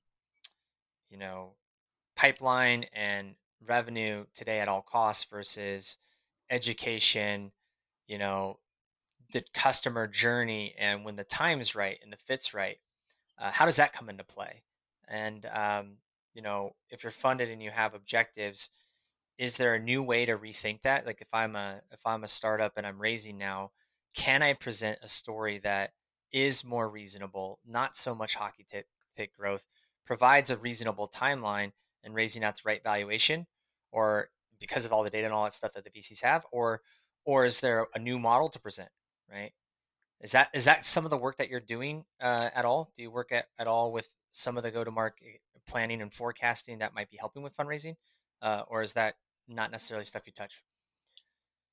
[1.10, 1.54] you know,
[2.16, 5.98] pipeline and revenue today at all costs versus
[6.50, 7.52] education,
[8.08, 8.60] you know,
[9.34, 12.78] the customer journey and when the time's right and the fit's right
[13.40, 14.64] uh, how does that come into play?
[15.08, 15.98] And um,
[16.34, 18.70] you know, if you're funded and you have objectives,
[19.38, 21.06] is there a new way to rethink that?
[21.06, 23.72] Like if I'm a if I'm a startup and I'm raising now,
[24.16, 25.92] can I present a story that
[26.32, 29.66] is more reasonable, not so much hockey stick, stick growth,
[30.06, 31.72] provides a reasonable timeline
[32.04, 33.48] and raising at the right valuation,
[33.92, 36.82] or because of all the data and all that stuff that the VCs have, or
[37.26, 38.90] or is there a new model to present,
[39.32, 39.52] right?
[40.22, 42.92] Is that is that some of the work that you're doing uh, at all?
[42.98, 46.14] Do you work at, at all with some of the go to market planning and
[46.14, 47.96] forecasting that might be helping with fundraising,
[48.42, 49.16] uh, or is that
[49.48, 50.64] not necessarily stuff you touch?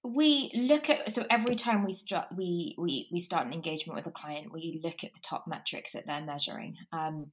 [0.05, 4.07] We look at so every time we start we we we start an engagement with
[4.07, 6.77] a client, we look at the top metrics that they're measuring.
[6.93, 7.33] Um,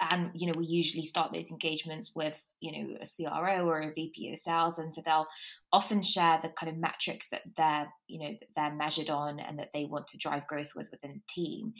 [0.00, 3.92] and you know we usually start those engagements with you know a CRO or a
[3.92, 5.26] VP of sales, and so they'll
[5.72, 9.70] often share the kind of metrics that they're you know they're measured on and that
[9.72, 11.72] they want to drive growth with within the team.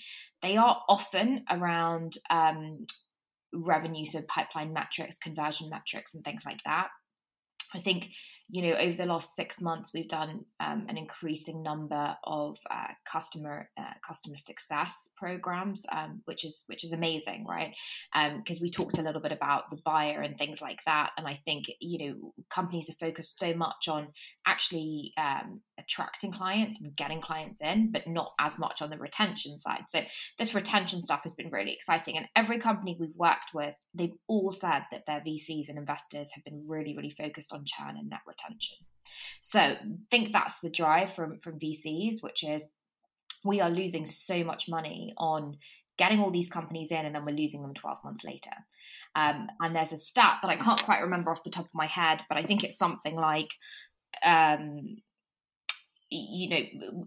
[0.43, 2.87] They are often around um,
[3.53, 6.89] revenue, so pipeline metrics, conversion metrics, and things like that.
[7.75, 8.09] I think
[8.49, 12.93] you know over the last six months we've done um, an increasing number of uh,
[13.05, 17.75] customer uh, customer success programs um, which is which is amazing right
[18.13, 21.27] because um, we talked a little bit about the buyer and things like that and
[21.27, 24.09] i think you know companies are focused so much on
[24.47, 29.59] actually um, attracting clients and getting clients in but not as much on the retention
[29.59, 30.01] side so
[30.39, 34.53] this retention stuff has been really exciting and every company we've worked with they've all
[34.53, 38.21] said that their vcs and investors have been really really focused on churn and net
[38.27, 38.36] retention.
[39.41, 39.79] So I
[40.11, 42.65] think that's the drive from from VCs, which is
[43.45, 45.59] we are losing so much money on
[45.99, 48.51] getting all these companies in and then we're losing them 12 months later.
[49.15, 51.87] Um, and there's a stat that I can't quite remember off the top of my
[51.87, 53.49] head, but I think it's something like
[54.23, 54.99] um,
[56.11, 56.61] you know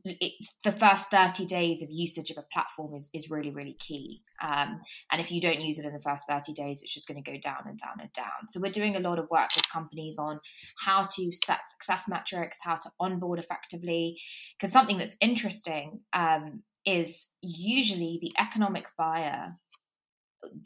[0.04, 0.34] it,
[0.64, 4.22] the first 30 days of usage of a platform is, is really really key.
[4.42, 4.82] Um,
[5.12, 7.32] and if you don't use it in the first 30 days it's just going to
[7.32, 8.50] go down and down and down.
[8.50, 10.40] So we're doing a lot of work with companies on
[10.84, 14.20] how to set success metrics how to onboard effectively
[14.58, 19.56] because something that's interesting um, is usually the economic buyer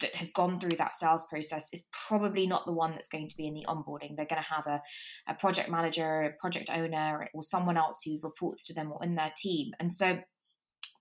[0.02, 3.38] that has gone through that sales process is probably not the one that's going to
[3.38, 4.16] be in the onboarding.
[4.16, 4.82] They're going to have a,
[5.28, 9.16] a project manager, a project owner, or someone else who reports to them or in
[9.16, 9.72] their team.
[9.80, 10.20] And so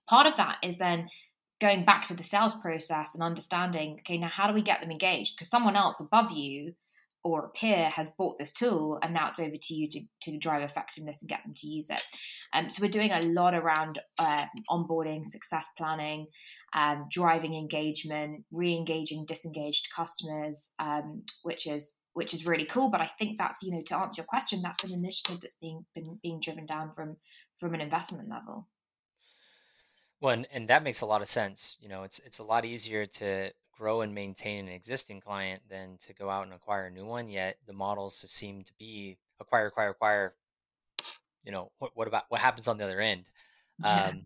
[0.07, 1.07] part of that is then
[1.61, 4.91] going back to the sales process and understanding okay, now how do we get them
[4.91, 5.35] engaged?
[5.35, 6.73] Because someone else above you
[7.23, 10.37] or a peer has bought this tool and now it's over to you to, to
[10.37, 12.01] drive effectiveness and get them to use it.
[12.51, 16.27] Um, so we're doing a lot around uh, onboarding, success planning,
[16.73, 22.89] um, driving engagement, re-engaging disengaged customers, um, which is which is really cool.
[22.89, 25.85] But I think that's you know to answer your question, that's an initiative that's being
[25.95, 27.17] been being driven down from
[27.59, 28.67] from an investment level.
[30.21, 31.77] Well, and, and that makes a lot of sense.
[31.81, 35.97] You know, it's it's a lot easier to grow and maintain an existing client than
[36.05, 37.29] to go out and acquire a new one.
[37.29, 40.33] Yet the models seem to be acquire, acquire, acquire.
[41.43, 43.25] You know, what, what about what happens on the other end?
[43.79, 44.03] Yeah.
[44.05, 44.25] Um,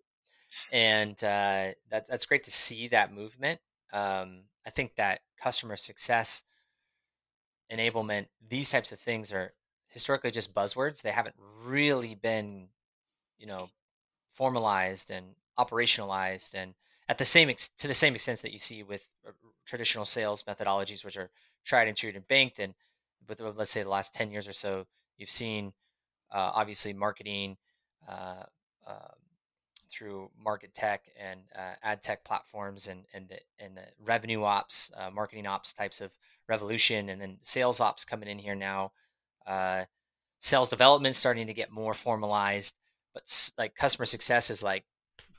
[0.71, 3.59] and uh, that that's great to see that movement.
[3.91, 6.43] Um, I think that customer success
[7.71, 9.53] enablement, these types of things are
[9.87, 11.01] historically just buzzwords.
[11.01, 12.67] They haven't really been,
[13.37, 13.69] you know,
[14.33, 16.73] formalized and operationalized and
[17.09, 19.31] at the same ex- to the same extent that you see with uh,
[19.65, 21.29] traditional sales methodologies, which are
[21.65, 22.59] tried and true and banked.
[22.59, 22.73] And
[23.27, 24.85] with let's say the last ten years or so,
[25.17, 25.73] you've seen
[26.31, 27.57] uh, obviously marketing
[28.07, 28.43] uh,
[28.85, 29.13] uh,
[29.91, 34.91] through market tech and uh, ad tech platforms and and the, and the revenue ops,
[34.97, 36.11] uh, marketing ops types of
[36.47, 38.91] revolution, and then sales ops coming in here now.
[40.39, 42.75] sales development starting to get more formalized,
[43.13, 44.83] but like customer success is like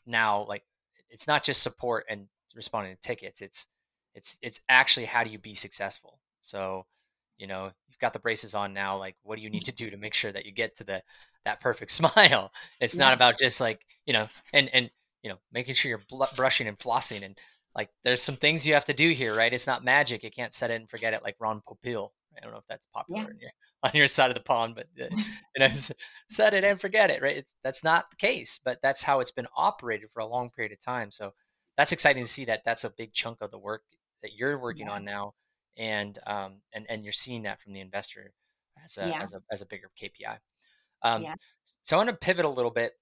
[0.06, 0.64] now like
[1.10, 3.40] it's not just support and responding to tickets.
[3.40, 3.66] It's
[4.14, 6.18] it's it's actually how do you be successful.
[6.40, 6.86] So,
[7.36, 8.98] you know, you've got the braces on now.
[8.98, 11.02] Like, what do you need to do to make sure that you get to the
[11.44, 12.52] that perfect smile?
[12.80, 13.04] It's yeah.
[13.04, 14.90] not about just like you know, and and
[15.22, 17.36] you know, making sure you're bl- brushing and flossing and
[17.74, 19.52] like there's some things you have to do here, right?
[19.52, 20.24] It's not magic.
[20.24, 22.10] You can't set it and forget it like Ron Popeil.
[22.36, 23.30] I don't know if that's popular yeah.
[23.30, 23.50] in your,
[23.82, 25.70] on your side of the pond, but uh, you know,
[26.28, 27.38] set it and forget it, right?
[27.38, 30.72] It's, that's not the case, but that's how it's been operated for a long period
[30.72, 31.10] of time.
[31.10, 31.32] So
[31.76, 33.82] that's exciting to see that that's a big chunk of the work
[34.22, 34.94] that you're working yeah.
[34.94, 35.34] on now,
[35.76, 38.32] and um, and and you're seeing that from the investor
[38.84, 39.22] as a yeah.
[39.22, 40.38] as a as a bigger KPI.
[41.02, 41.34] Um, yeah.
[41.84, 42.92] So I want to pivot a little bit.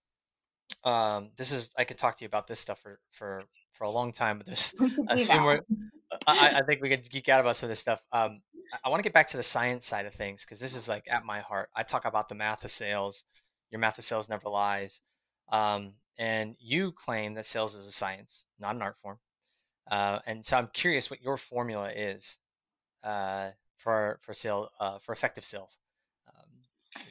[0.84, 3.90] Um, this is I could talk to you about this stuff for for for a
[3.90, 4.74] long time, but there's
[5.08, 5.64] a few more.
[6.26, 8.00] I, I, think we could geek out about some of this stuff.
[8.12, 8.40] Um,
[8.84, 11.04] I want to get back to the science side of things because this is like
[11.10, 11.70] at my heart.
[11.74, 13.24] I talk about the math of sales.
[13.70, 15.00] Your math of sales never lies.
[15.50, 19.18] Um, and you claim that sales is a science, not an art form.
[19.90, 22.38] Uh, and so I'm curious what your formula is
[23.04, 25.78] uh, for for sale uh, for effective sales.
[26.28, 27.02] Um,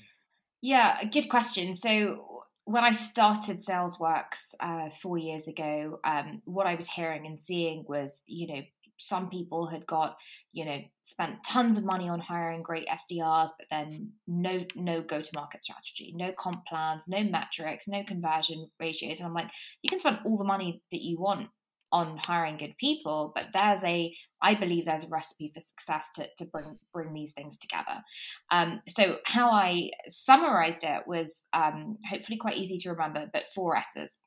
[0.62, 1.74] yeah, good question.
[1.74, 7.40] So when I started SalesWorks uh, four years ago, um, what I was hearing and
[7.40, 8.62] seeing was, you know,
[8.98, 10.16] some people had got
[10.52, 15.22] you know spent tons of money on hiring great SDRs, but then no no go
[15.22, 19.50] to market strategy, no comp plans, no metrics, no conversion ratios, and I'm like,
[19.82, 21.50] you can spend all the money that you want
[21.92, 26.28] on hiring good people, but there's a I believe there's a recipe for success to,
[26.38, 28.04] to bring bring these things together.
[28.52, 33.78] Um, so how I summarized it was um, hopefully quite easy to remember, but four
[33.78, 34.20] S's.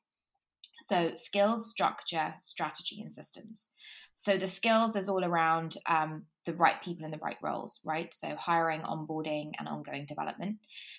[0.89, 3.67] So, skills, structure, strategy, and systems.
[4.15, 8.11] So, the skills is all around um, the right people in the right roles, right?
[8.11, 10.57] So, hiring, onboarding, and ongoing development.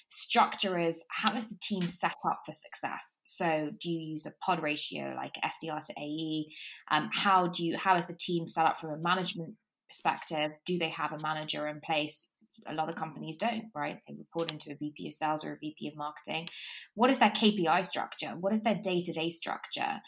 [0.08, 3.18] Structure is how is the team set up for success?
[3.24, 6.54] So, do you use a pod ratio like SDR to AE?
[6.92, 9.54] Um, how do you how is the team set up from a management
[9.88, 10.52] perspective?
[10.66, 12.26] Do they have a manager in place?
[12.66, 13.98] A lot of companies don't, right?
[14.06, 16.48] They report into a VP of sales or a VP of marketing.
[16.94, 18.34] What is their KPI structure?
[18.38, 20.00] What is their day to day structure?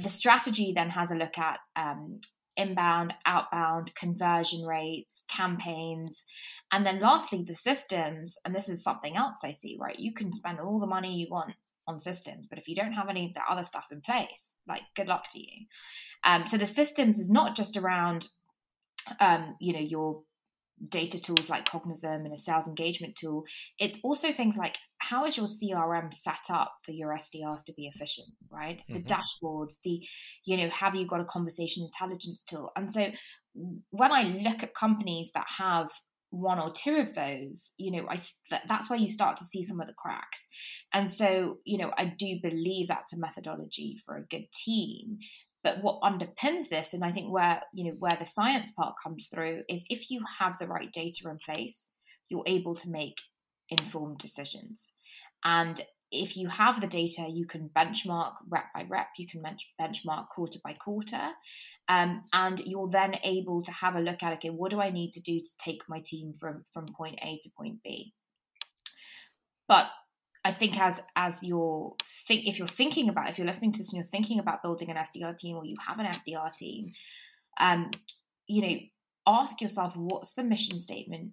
[0.00, 2.20] The strategy then has a look at um,
[2.56, 6.24] inbound, outbound, conversion rates, campaigns.
[6.72, 8.36] And then lastly, the systems.
[8.44, 9.98] And this is something else I see, right?
[9.98, 11.54] You can spend all the money you want
[11.88, 14.82] on systems, but if you don't have any of the other stuff in place, like
[14.96, 15.66] good luck to you.
[16.24, 18.28] Um, so the systems is not just around,
[19.20, 20.22] um, you know, your
[20.88, 23.44] data tools like Cognism and a sales engagement tool,
[23.78, 27.86] it's also things like how is your CRM set up for your SDRs to be
[27.86, 28.78] efficient, right?
[28.90, 28.94] Mm-hmm.
[28.94, 30.06] The dashboards, the,
[30.44, 32.70] you know, have you got a conversation intelligence tool?
[32.76, 33.10] And so
[33.90, 35.88] when I look at companies that have
[36.30, 38.16] one or two of those you know i
[38.68, 40.46] that's where you start to see some of the cracks
[40.92, 45.18] and so you know i do believe that's a methodology for a good team
[45.66, 49.26] but what underpins this, and I think where you know where the science part comes
[49.26, 51.88] through, is if you have the right data in place,
[52.28, 53.16] you're able to make
[53.68, 54.90] informed decisions.
[55.44, 55.80] And
[56.12, 59.42] if you have the data, you can benchmark rep by rep, you can
[59.80, 61.30] benchmark quarter by quarter,
[61.88, 65.10] um, and you're then able to have a look at okay, what do I need
[65.14, 68.12] to do to take my team from from point A to point B?
[69.66, 69.86] But
[70.46, 71.96] I think as as you're
[72.28, 74.88] think if you're thinking about if you're listening to this and you're thinking about building
[74.90, 76.92] an SDR team or you have an SDR team,
[77.58, 77.90] um,
[78.46, 78.78] you know,
[79.26, 81.32] ask yourself what's the mission statement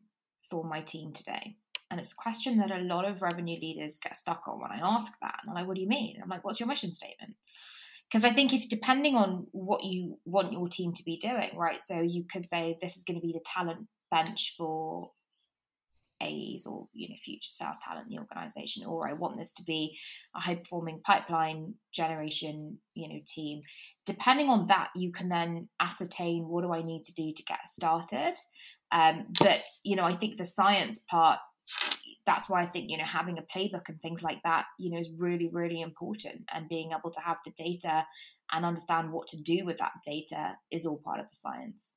[0.50, 1.58] for my team today?
[1.92, 4.80] And it's a question that a lot of revenue leaders get stuck on when I
[4.82, 5.36] ask that.
[5.44, 6.18] And they're like, what do you mean?
[6.20, 7.36] I'm like, what's your mission statement?
[8.10, 11.84] Because I think if depending on what you want your team to be doing, right?
[11.84, 15.12] So you could say this is going to be the talent bench for
[16.24, 19.64] AEs or you know future sales talent in the organization, or I want this to
[19.64, 19.98] be
[20.36, 23.62] a high performing pipeline generation you know team.
[24.06, 27.68] Depending on that, you can then ascertain what do I need to do to get
[27.68, 28.34] started.
[28.92, 31.40] Um, but you know, I think the science part.
[32.26, 35.00] That's why I think you know having a playbook and things like that you know
[35.00, 38.06] is really really important, and being able to have the data
[38.52, 41.92] and understand what to do with that data is all part of the science.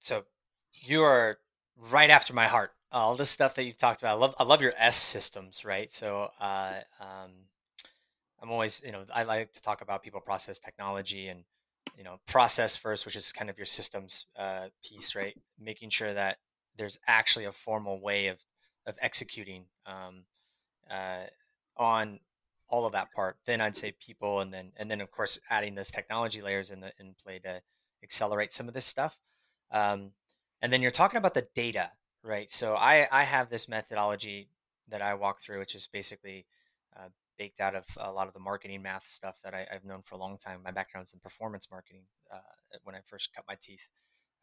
[0.00, 0.24] So
[0.82, 1.38] you are
[1.90, 2.72] right after my heart.
[2.90, 4.16] All the stuff that you've talked about.
[4.16, 5.92] I love I love your S systems, right?
[5.92, 7.32] So uh, um,
[8.42, 11.44] I'm always, you know, I like to talk about people, process, technology, and
[11.96, 15.34] you know, process first, which is kind of your systems uh, piece, right?
[15.60, 16.38] Making sure that
[16.76, 18.38] there's actually a formal way of
[18.86, 20.24] of executing um,
[20.90, 21.24] uh,
[21.76, 22.20] on
[22.68, 23.36] all of that part.
[23.46, 26.80] Then I'd say people, and then and then of course adding those technology layers in
[26.80, 27.60] the in play to
[28.02, 29.18] accelerate some of this stuff.
[29.70, 30.12] Um,
[30.62, 31.90] and then you're talking about the data,
[32.22, 32.50] right?
[32.50, 34.50] So I, I have this methodology
[34.88, 36.46] that I walk through, which is basically
[36.96, 40.02] uh, baked out of a lot of the marketing math stuff that I, have known
[40.04, 40.60] for a long time.
[40.64, 42.02] My background is in performance marketing
[42.32, 42.38] uh,
[42.82, 43.86] when I first cut my teeth.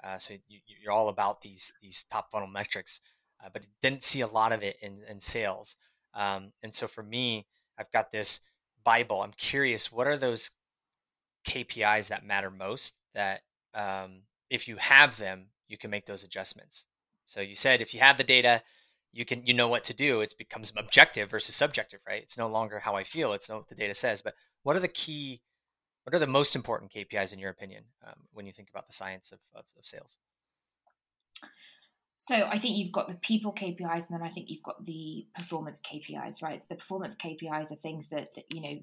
[0.04, 3.00] Uh, so you, are all about these these top funnel metrics,
[3.44, 5.76] uh, but didn't see a lot of it in, in sales.
[6.14, 7.48] Um, and so for me,
[7.78, 8.42] I've got this
[8.84, 9.22] Bible.
[9.22, 10.52] I'm curious, what are those
[11.48, 12.94] KPIs that matter most?
[13.14, 13.42] That
[13.74, 16.86] um, if you have them, you can make those adjustments.
[17.26, 18.62] So you said if you have the data,
[19.12, 20.22] you can you know what to do.
[20.22, 22.22] It becomes objective versus subjective, right?
[22.22, 23.34] It's no longer how I feel.
[23.34, 24.22] It's not what the data says.
[24.22, 25.42] But what are the key,
[26.04, 28.94] what are the most important KPIs in your opinion um, when you think about the
[28.94, 30.18] science of, of, of sales?
[32.18, 35.28] So I think you've got the people KPIs, and then I think you've got the
[35.36, 36.62] performance KPIs, right?
[36.70, 38.80] The performance KPIs are things that, that you know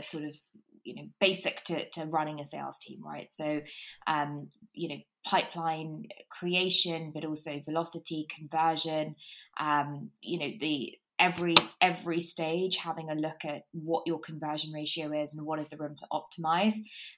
[0.00, 0.36] sort of
[0.84, 3.28] you know basic to, to running a sales team right?
[3.32, 3.60] So
[4.06, 9.14] um, you know pipeline creation but also velocity conversion
[9.58, 15.12] um, you know the every every stage having a look at what your conversion ratio
[15.12, 16.74] is and what is the room to optimize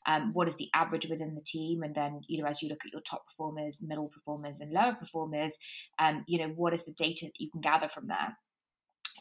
[0.07, 1.83] um, what is the average within the team?
[1.83, 4.95] And then you know as you look at your top performers middle performers and lower
[4.95, 5.53] performers
[5.99, 8.37] um, you know what is the data that you can gather from there?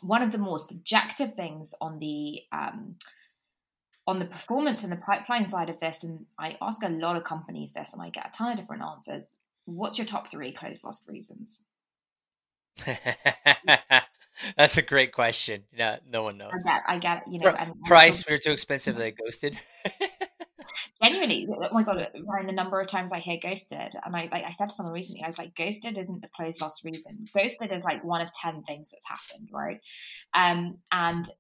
[0.02, 2.96] One of the more subjective things on the um,
[4.06, 7.24] on the performance and the pipeline side of this, and I ask a lot of
[7.24, 9.26] companies this and I get a ton of different answers.
[9.66, 11.62] What's your top three close lost reasons?
[14.58, 15.64] That's a great question.
[15.78, 16.52] No, no one knows.
[16.54, 18.24] I get, I get you know, and, price.
[18.28, 18.98] we're too expensive.
[19.04, 19.58] They ghosted.
[21.02, 24.44] Genuinely, oh my god, Ryan, the number of times I hear ghosted, and I like
[24.46, 27.26] I said to someone recently, I was like, ghosted isn't a close lost reason.
[27.34, 29.80] Ghosted is like one of ten things that's happened, right?
[30.34, 31.32] Um, and uh,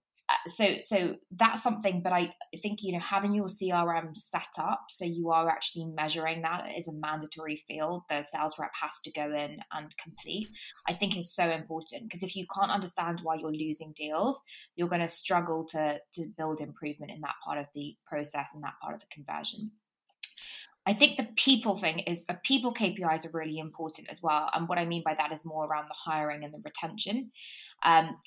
[0.47, 2.29] so so that's something but i
[2.61, 6.87] think you know having your crm set up so you are actually measuring that is
[6.87, 10.47] a mandatory field the sales rep has to go in and complete
[10.87, 14.41] i think is so important because if you can't understand why you're losing deals
[14.75, 18.63] you're going to struggle to to build improvement in that part of the process and
[18.63, 19.71] that part of the conversion
[20.85, 24.49] I think the people thing is a uh, people KPIs are really important as well.
[24.53, 27.31] And what I mean by that is more around the hiring and the retention.
[27.83, 28.17] Um,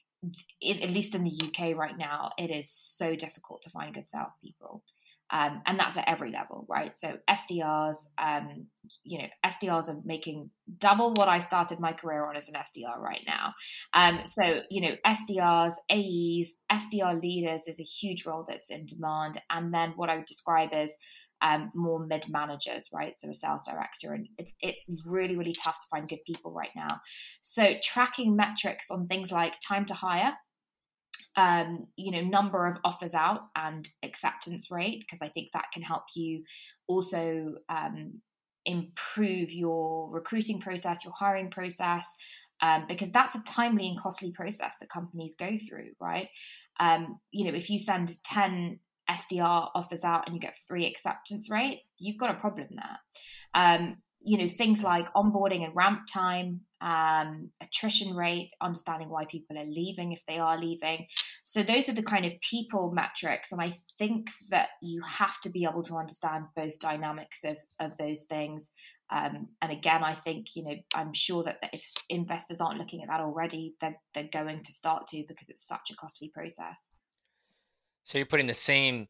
[0.60, 4.10] it, at least in the UK right now, it is so difficult to find good
[4.10, 4.82] salespeople.
[5.30, 6.96] Um, and that's at every level, right?
[6.96, 8.66] So SDRs, um,
[9.02, 12.96] you know, SDRs are making double what I started my career on as an SDR
[12.98, 13.52] right now.
[13.92, 19.42] Um, so you know, SDRs, AEs, SDR leaders is a huge role that's in demand,
[19.50, 20.96] and then what I would describe as
[21.42, 23.14] um, more mid managers, right?
[23.18, 26.70] So a sales director, and it's it's really really tough to find good people right
[26.74, 27.00] now.
[27.42, 30.34] So tracking metrics on things like time to hire,
[31.36, 35.82] um, you know, number of offers out and acceptance rate, because I think that can
[35.82, 36.44] help you
[36.88, 38.22] also um,
[38.64, 42.06] improve your recruiting process, your hiring process.
[42.62, 46.30] Um, because that's a timely and costly process that companies go through, right?
[46.80, 48.78] Um, you know, if you send 10
[49.10, 52.98] SDR offers out and you get three acceptance rate, you've got a problem there.
[53.54, 53.96] Um,
[54.26, 59.64] you know, things like onboarding and ramp time, um, attrition rate, understanding why people are
[59.64, 61.06] leaving if they are leaving.
[61.44, 63.52] So those are the kind of people metrics.
[63.52, 67.96] And I think that you have to be able to understand both dynamics of, of
[67.98, 68.68] those things.
[69.12, 73.08] Um, and again, I think, you know, I'm sure that if investors aren't looking at
[73.08, 76.88] that already, they're, they're going to start to because it's such a costly process.
[78.06, 79.08] So you're putting the same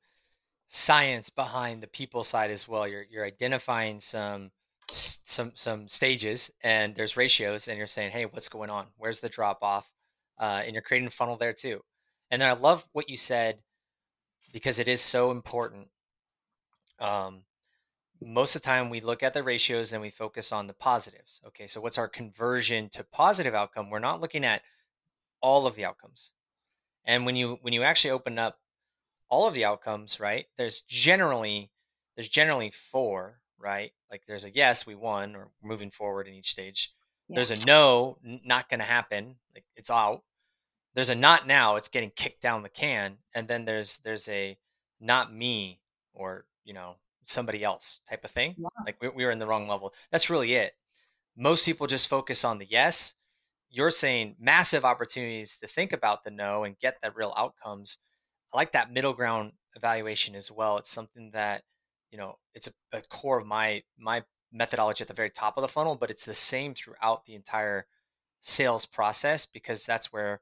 [0.69, 2.89] science behind the people side as well.
[2.89, 4.51] You're you're identifying some
[4.91, 8.87] some some stages and there's ratios and you're saying, hey, what's going on?
[8.97, 9.87] Where's the drop off?
[10.41, 11.83] Uh, and you're creating a funnel there too.
[12.31, 13.59] And then I love what you said
[14.53, 15.89] because it is so important.
[16.99, 17.43] Um,
[18.25, 21.43] most of the time we look at the ratios and we focus on the positives.
[21.49, 23.91] Okay, so what's our conversion to positive outcome?
[23.91, 24.63] We're not looking at
[25.43, 26.31] all of the outcomes.
[27.05, 28.59] And when you when you actually open up
[29.29, 30.47] all of the outcomes, right?
[30.57, 31.71] There's generally
[32.17, 33.93] there's generally four, right?
[34.11, 36.93] Like there's a yes, we won, or moving forward in each stage.
[37.29, 37.37] Yeah.
[37.37, 40.23] There's a no, not going to happen, like it's out.
[40.95, 44.57] There's a not now, it's getting kicked down the can, and then there's there's a
[45.01, 45.81] not me
[46.15, 46.97] or you know
[47.27, 48.55] somebody else type of thing.
[48.57, 48.69] Yeah.
[48.85, 49.93] Like we, we were in the wrong level.
[50.11, 50.73] That's really it.
[51.37, 53.15] Most people just focus on the yes.
[53.69, 57.99] You're saying massive opportunities to think about the no and get the real outcomes
[58.57, 60.79] I like that middle ground evaluation as well.
[60.79, 61.63] It's something that,
[62.11, 65.63] you know, it's a, a core of my my methodology at the very top of
[65.63, 67.87] the funnel, but it's the same throughout the entire
[68.41, 70.41] sales process because that's where,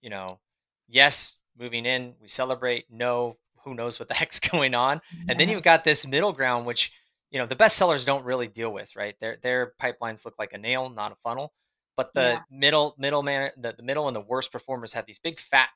[0.00, 0.40] you know,
[0.88, 2.86] yes, moving in, we celebrate.
[2.90, 5.02] No, who knows what the heck's going on?
[5.28, 6.92] And then you've got this middle ground, which
[7.30, 9.16] you know the best sellers don't really deal with, right?
[9.20, 11.52] Their their pipelines look like a nail, not a funnel.
[11.94, 12.40] But the yeah.
[12.50, 15.68] middle middle man, the, the middle and the worst performers have these big fat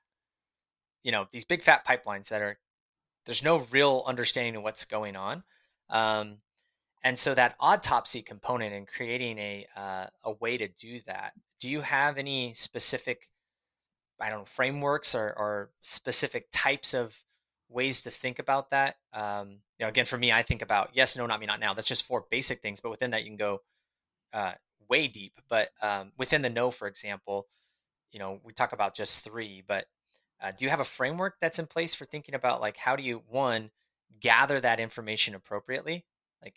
[1.04, 2.58] you know these big fat pipelines that are
[3.26, 5.44] there's no real understanding of what's going on
[5.90, 6.38] um,
[7.04, 11.68] and so that autopsy component and creating a uh, a way to do that do
[11.68, 13.28] you have any specific
[14.20, 17.14] i don't know frameworks or, or specific types of
[17.70, 18.96] ways to think about that?
[19.12, 21.74] Um, you know again for me i think about yes no not me not now
[21.74, 23.60] that's just four basic things but within that you can go
[24.32, 24.52] uh,
[24.88, 27.46] way deep but um, within the no for example
[28.12, 29.86] you know we talk about just three but
[30.44, 33.02] uh, do you have a framework that's in place for thinking about like how do
[33.02, 33.70] you one
[34.20, 36.04] gather that information appropriately?
[36.42, 36.54] Like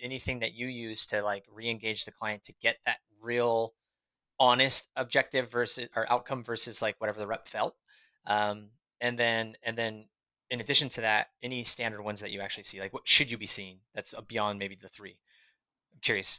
[0.00, 3.74] anything that you use to like re-engage the client to get that real
[4.38, 7.74] honest objective versus or outcome versus like whatever the rep felt.
[8.26, 8.68] Um,
[9.00, 10.04] and then and then
[10.48, 13.38] in addition to that, any standard ones that you actually see, like what should you
[13.38, 15.18] be seeing that's beyond maybe the three?
[15.92, 16.38] I'm curious.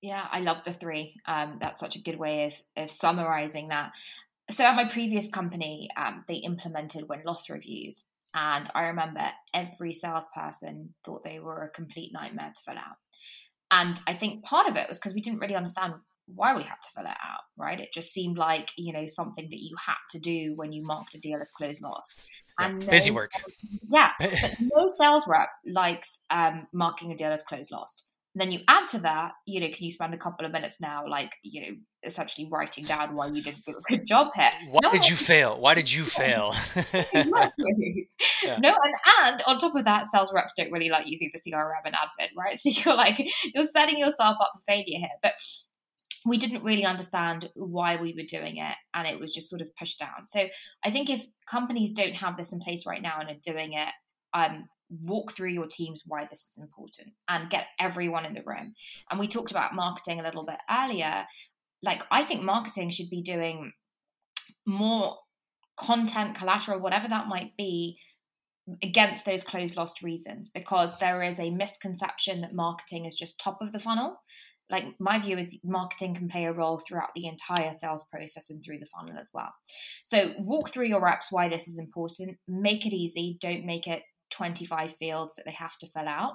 [0.00, 1.20] Yeah, I love the three.
[1.26, 3.92] Um, that's such a good way of, of summarizing that
[4.50, 8.04] so at my previous company, um, they implemented win loss reviews.
[8.34, 12.96] And I remember every salesperson thought they were a complete nightmare to fill out.
[13.70, 15.94] And I think part of it was because we didn't really understand
[16.26, 17.80] why we had to fill it out, right?
[17.80, 21.14] It just seemed like, you know, something that you had to do when you marked
[21.14, 22.20] a deal as close lost.
[22.58, 23.30] And busy work.
[23.90, 24.12] yeah.
[24.20, 28.04] but no sales rep likes um, marking a deal as close lost
[28.34, 31.04] then you add to that, you know, can you spend a couple of minutes now,
[31.06, 34.50] like, you know, essentially writing down why you didn't do a good job here?
[34.70, 35.60] Why no, did you fail?
[35.60, 36.54] Why did you fail?
[37.12, 38.08] exactly.
[38.44, 38.58] Yeah.
[38.58, 41.80] No, and, and on top of that, sales reps don't really like using the CRM
[41.84, 42.58] and admin, right?
[42.58, 43.24] So you're like,
[43.54, 45.08] you're setting yourself up for failure here.
[45.22, 45.32] But
[46.24, 49.74] we didn't really understand why we were doing it and it was just sort of
[49.74, 50.46] pushed down so
[50.84, 53.88] i think if companies don't have this in place right now and are doing it
[54.34, 54.68] um,
[55.00, 58.74] walk through your teams why this is important and get everyone in the room
[59.10, 61.24] and we talked about marketing a little bit earlier
[61.82, 63.72] like i think marketing should be doing
[64.66, 65.16] more
[65.76, 67.98] content collateral whatever that might be
[68.82, 73.58] against those closed lost reasons because there is a misconception that marketing is just top
[73.60, 74.18] of the funnel
[74.72, 78.64] like my view is marketing can play a role throughout the entire sales process and
[78.64, 79.52] through the funnel as well.
[80.02, 82.38] So walk through your reps why this is important.
[82.48, 83.36] Make it easy.
[83.38, 84.02] Don't make it
[84.32, 86.34] 25 fields that they have to fill out.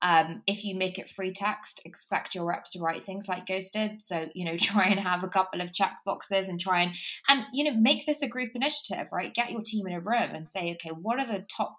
[0.00, 3.72] Um, if you make it free text, expect your reps to write things like Ghost
[3.72, 4.02] did.
[4.02, 6.94] So, you know, try and have a couple of check boxes and try and,
[7.28, 9.34] and, you know, make this a group initiative, right?
[9.34, 11.76] Get your team in a room and say, okay, what are the top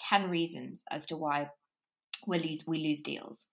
[0.00, 1.48] 10 reasons as to why
[2.26, 3.46] we lose, we lose deals?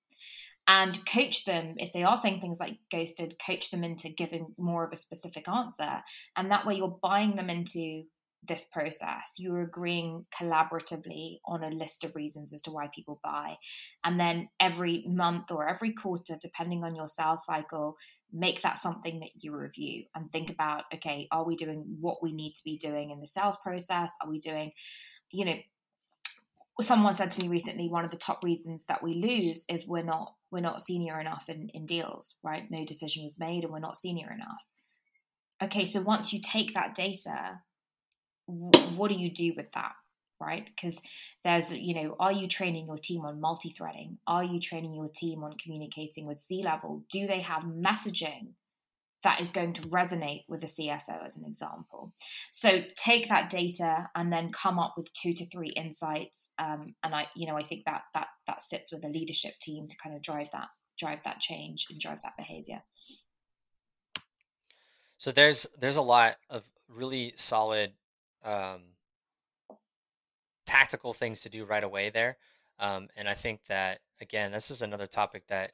[0.69, 4.85] and coach them if they are saying things like ghosted coach them into giving more
[4.85, 6.01] of a specific answer
[6.37, 8.03] and that way you're buying them into
[8.47, 9.35] this process.
[9.37, 13.57] You're agreeing collaboratively on a list of reasons as to why people buy.
[14.03, 17.97] And then every month or every quarter depending on your sales cycle
[18.31, 22.31] make that something that you review and think about okay are we doing what we
[22.31, 24.09] need to be doing in the sales process?
[24.21, 24.71] Are we doing
[25.31, 25.55] you know
[26.81, 30.03] someone said to me recently one of the top reasons that we lose is we're
[30.03, 32.69] not we're not senior enough in, in deals right?
[32.69, 34.63] No decision was made and we're not senior enough.
[35.61, 37.59] Okay so once you take that data
[38.49, 39.93] what do you do with that
[40.41, 40.99] right because
[41.43, 45.43] there's you know are you training your team on multi-threading are you training your team
[45.43, 48.53] on communicating with c level do they have messaging
[49.23, 52.13] that is going to resonate with the CFO as an example.
[52.51, 56.47] So take that data and then come up with two to three insights.
[56.57, 59.87] Um, and I, you know, I think that that that sits with the leadership team
[59.87, 62.81] to kind of drive that drive that change and drive that behavior.
[65.17, 67.91] So there's there's a lot of really solid
[68.43, 68.81] um,
[70.65, 72.37] tactical things to do right away there.
[72.79, 75.71] Um, and I think that again, this is another topic that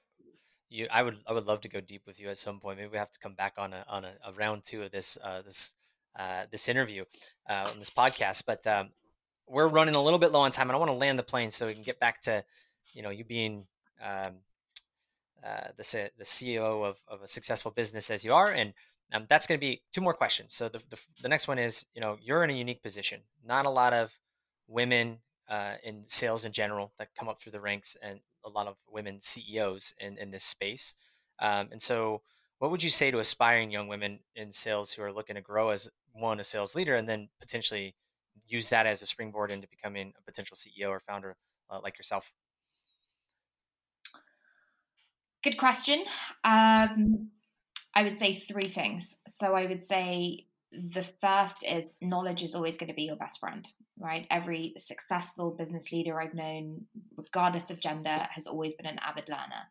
[0.69, 2.77] you I would I would love to go deep with you at some point.
[2.77, 5.17] Maybe we have to come back on a on a, a round two of this
[5.23, 5.73] uh, this
[6.17, 7.05] uh, this interview
[7.49, 8.43] uh, on this podcast.
[8.45, 8.89] But um,
[9.47, 11.51] we're running a little bit low on time, and I want to land the plane
[11.51, 12.43] so we can get back to
[12.93, 13.65] you know you being
[14.03, 14.35] um,
[15.45, 18.73] uh, the the CEO of, of a successful business as you are, and
[19.13, 20.53] um, that's going to be two more questions.
[20.53, 23.21] So the, the the next one is you know you're in a unique position.
[23.45, 24.11] Not a lot of
[24.67, 28.67] women uh, in sales in general that come up through the ranks, and a lot
[28.67, 30.93] of women CEOs in, in this space.
[31.39, 32.21] Um, and so,
[32.59, 35.69] what would you say to aspiring young women in sales who are looking to grow
[35.69, 37.95] as one, a sales leader, and then potentially
[38.47, 41.35] use that as a springboard into becoming a potential CEO or founder
[41.69, 42.31] uh, like yourself?
[45.43, 46.05] Good question.
[46.43, 47.29] Um,
[47.95, 49.15] I would say three things.
[49.27, 53.39] So, I would say the first is knowledge is always going to be your best
[53.39, 53.67] friend,
[53.97, 54.27] right?
[54.29, 56.85] Every successful business leader I've known,
[57.15, 59.63] regardless of gender, has always been an avid learner.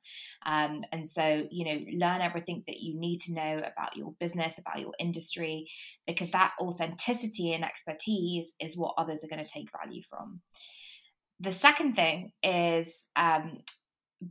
[0.46, 4.58] Um, and so, you know, learn everything that you need to know about your business,
[4.58, 5.66] about your industry,
[6.06, 10.40] because that authenticity and expertise is what others are going to take value from.
[11.40, 13.58] The second thing is um,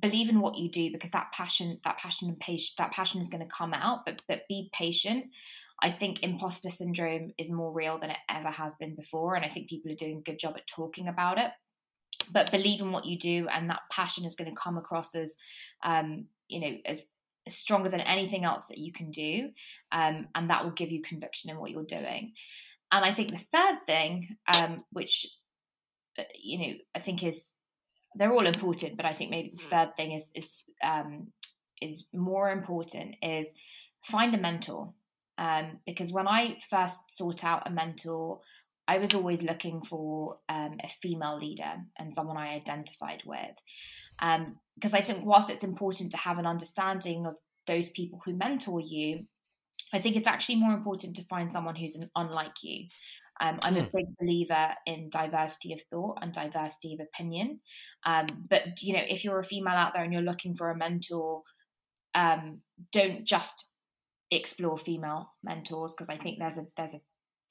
[0.01, 3.29] believe in what you do because that passion that passion and patience that passion is
[3.29, 5.25] going to come out but but be patient
[5.83, 9.35] I think imposter syndrome is more real than it ever has been before.
[9.35, 11.51] And I think people are doing a good job at talking about it.
[12.31, 15.35] But believe in what you do, and that passion is going to come across as,
[15.83, 17.05] um, you know, as,
[17.45, 19.49] as stronger than anything else that you can do.
[19.91, 22.31] Um, and that will give you conviction in what you're doing.
[22.93, 25.27] And I think the third thing, um, which,
[26.17, 27.51] uh, you know, I think is,
[28.15, 29.69] they're all important, but I think maybe the hmm.
[29.69, 31.27] third thing is, is, um,
[31.81, 33.47] is more important is
[34.03, 34.93] find a mentor
[35.37, 38.39] um, because when I first sought out a mentor,
[38.87, 43.55] I was always looking for um, a female leader and someone I identified with.
[44.19, 47.37] Um, because I think, whilst it's important to have an understanding of
[47.67, 49.25] those people who mentor you,
[49.93, 52.87] I think it's actually more important to find someone who's an, unlike you.
[53.41, 53.89] Um, I'm a hmm.
[53.93, 57.59] big believer in diversity of thought and diversity of opinion.
[58.05, 60.77] Um, but you know, if you're a female out there and you're looking for a
[60.77, 61.41] mentor,
[62.15, 62.61] um,
[62.91, 63.67] don't just
[64.31, 67.01] explore female mentors because I think there's a there's a,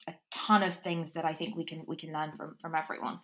[0.07, 3.19] a ton of things that I think we can we can learn from from everyone.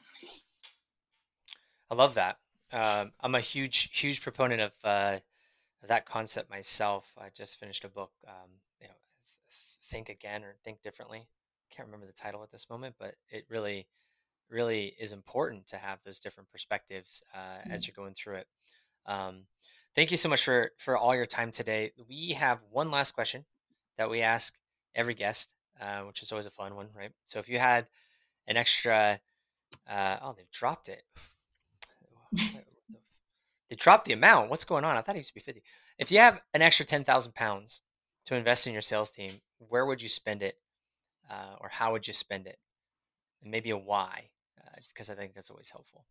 [1.90, 2.38] I love that.
[2.72, 5.20] Um, I'm a huge huge proponent of uh,
[5.88, 7.06] that concept myself.
[7.18, 8.50] I just finished a book, um,
[8.82, 8.94] you know,
[9.86, 11.28] Think Again or Think Differently.
[11.76, 13.88] Can't remember the title at this moment, but it really
[14.50, 17.72] really is important to have those different perspectives uh, mm-hmm.
[17.72, 18.48] as you're going through it.
[19.06, 19.44] Um,
[19.96, 21.92] thank you so much for for all your time today.
[22.08, 23.46] We have one last question
[23.98, 24.54] that we ask
[24.96, 27.12] every guest, uh, which is always a fun one, right?
[27.28, 27.88] So if you had
[28.48, 29.20] an extra,
[29.90, 31.04] uh, oh, they've dropped it.
[33.70, 34.50] they dropped the amount.
[34.50, 34.98] What's going on?
[34.98, 35.64] I thought it used to be fifty.
[35.98, 37.82] If you have an extra ten thousand pounds
[38.26, 40.58] to invest in your sales team, where would you spend it,
[41.30, 42.60] uh, or how would you spend it,
[43.42, 44.30] and maybe a why?
[44.88, 46.06] Because uh, I think that's always helpful.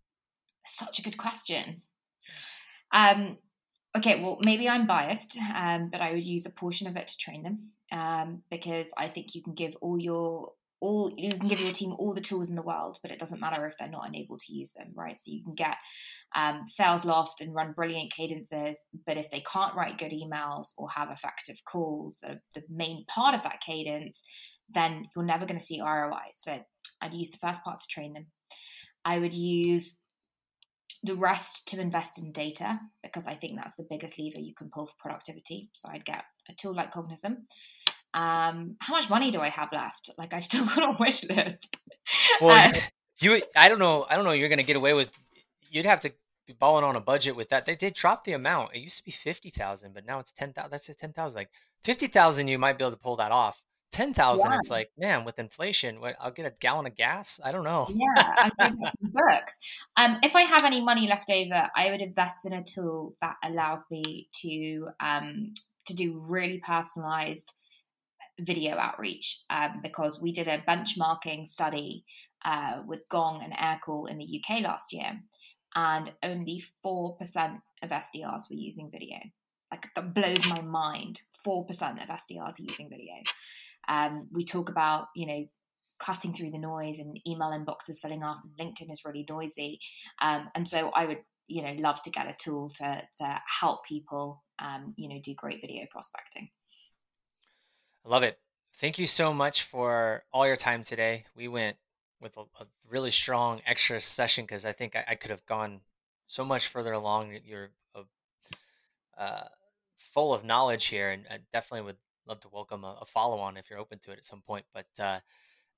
[0.67, 1.83] Such a good question.
[2.93, 3.39] Um,
[3.97, 7.17] okay, well, maybe I'm biased, um, but I would use a portion of it to
[7.17, 11.59] train them um, because I think you can give all your all you can give
[11.59, 14.07] your team all the tools in the world, but it doesn't matter if they're not
[14.07, 15.17] unable to use them, right?
[15.21, 15.77] So you can get
[16.37, 21.11] um, Salesloft and run brilliant cadences, but if they can't write good emails or have
[21.11, 24.23] effective calls, the, the main part of that cadence,
[24.69, 26.33] then you're never going to see ROI.
[26.33, 26.59] So
[27.01, 28.27] I'd use the first part to train them.
[29.05, 29.95] I would use
[31.03, 34.71] the rest to invest in data because I think that's the biggest lever you can
[34.73, 35.71] pull for productivity.
[35.75, 37.45] So I'd get a tool like Cognism.
[38.15, 40.11] Um, how much money do I have left?
[40.19, 41.77] Like I've still got a wish list.
[42.41, 42.81] Well, uh,
[43.21, 44.07] you, I don't know.
[44.09, 44.33] I don't know.
[44.33, 45.09] You're going to get away with.
[45.71, 46.13] You'd have to
[46.47, 47.67] be balling on a budget with that.
[47.67, 48.75] They did drop the amount.
[48.75, 50.71] It used to be fifty thousand, but now it's ten thousand.
[50.71, 51.37] That's just ten thousand.
[51.37, 51.51] Like
[51.85, 53.61] fifty thousand, you might be able to pull that off
[53.93, 54.51] ten thousand.
[54.51, 54.59] Yeah.
[54.61, 57.41] It's like, man, with inflation, what, I'll get a gallon of gas.
[57.45, 57.87] I don't know.
[57.89, 59.57] yeah, I think some books.
[59.97, 63.37] Um, if I have any money left over, I would invest in a tool that
[63.45, 65.55] allows me to um,
[65.87, 67.55] to do really personalized
[68.41, 69.41] video outreach.
[69.51, 72.05] Um, because we did a benchmarking study
[72.45, 75.21] uh, with Gong and Aircall in the UK last year,
[75.75, 79.19] and only four percent of SDRs were using video.
[79.71, 81.23] Like that blows my mind.
[81.45, 83.15] Four percent of SDRs are using video.
[83.89, 85.47] Um, we talk about, you know,
[85.99, 89.81] cutting through the noise and email inboxes filling up and LinkedIn is really noisy.
[90.21, 91.19] Um, and so I would,
[91.49, 95.35] you know, love to get a tool to, to help people, um, you know, do
[95.35, 96.51] great video prospecting.
[98.07, 98.39] I love it.
[98.81, 101.25] Thank you so much for all your time today.
[101.35, 101.77] We went
[102.21, 105.81] with a, a really strong extra session because I think I, I, could have gone
[106.27, 107.39] so much further along.
[107.45, 107.71] You're
[109.19, 109.45] uh,
[110.15, 111.97] full of knowledge here, and I definitely would
[112.29, 114.67] love to welcome a, a follow on if you're open to it at some point.
[114.73, 115.21] But uh,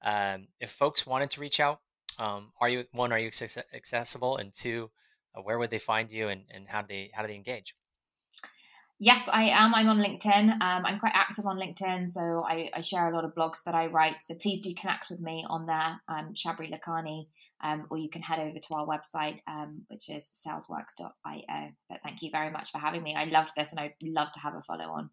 [0.02, 1.80] um, if folks wanted to reach out,
[2.18, 3.12] um, are you one?
[3.12, 3.30] Are you
[3.72, 4.36] accessible?
[4.36, 4.90] And two,
[5.34, 6.28] uh, where would they find you?
[6.28, 7.74] And, and how do they how do they engage?
[9.02, 9.74] Yes, I am.
[9.74, 10.60] I'm on LinkedIn.
[10.60, 13.74] Um, I'm quite active on LinkedIn, so I, I, share a lot of blogs that
[13.74, 14.16] I write.
[14.20, 17.28] So please do connect with me on there, um, Shabri Lakhani,
[17.64, 21.70] um, or you can head over to our website, um, which is salesworks.io.
[21.88, 23.16] But thank you very much for having me.
[23.16, 25.08] I loved this, and I'd love to have a follow on.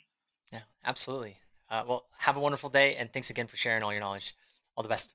[0.52, 1.38] Yeah, absolutely.
[1.70, 4.36] Uh, well, have a wonderful day, and thanks again for sharing all your knowledge.
[4.76, 5.14] All the best.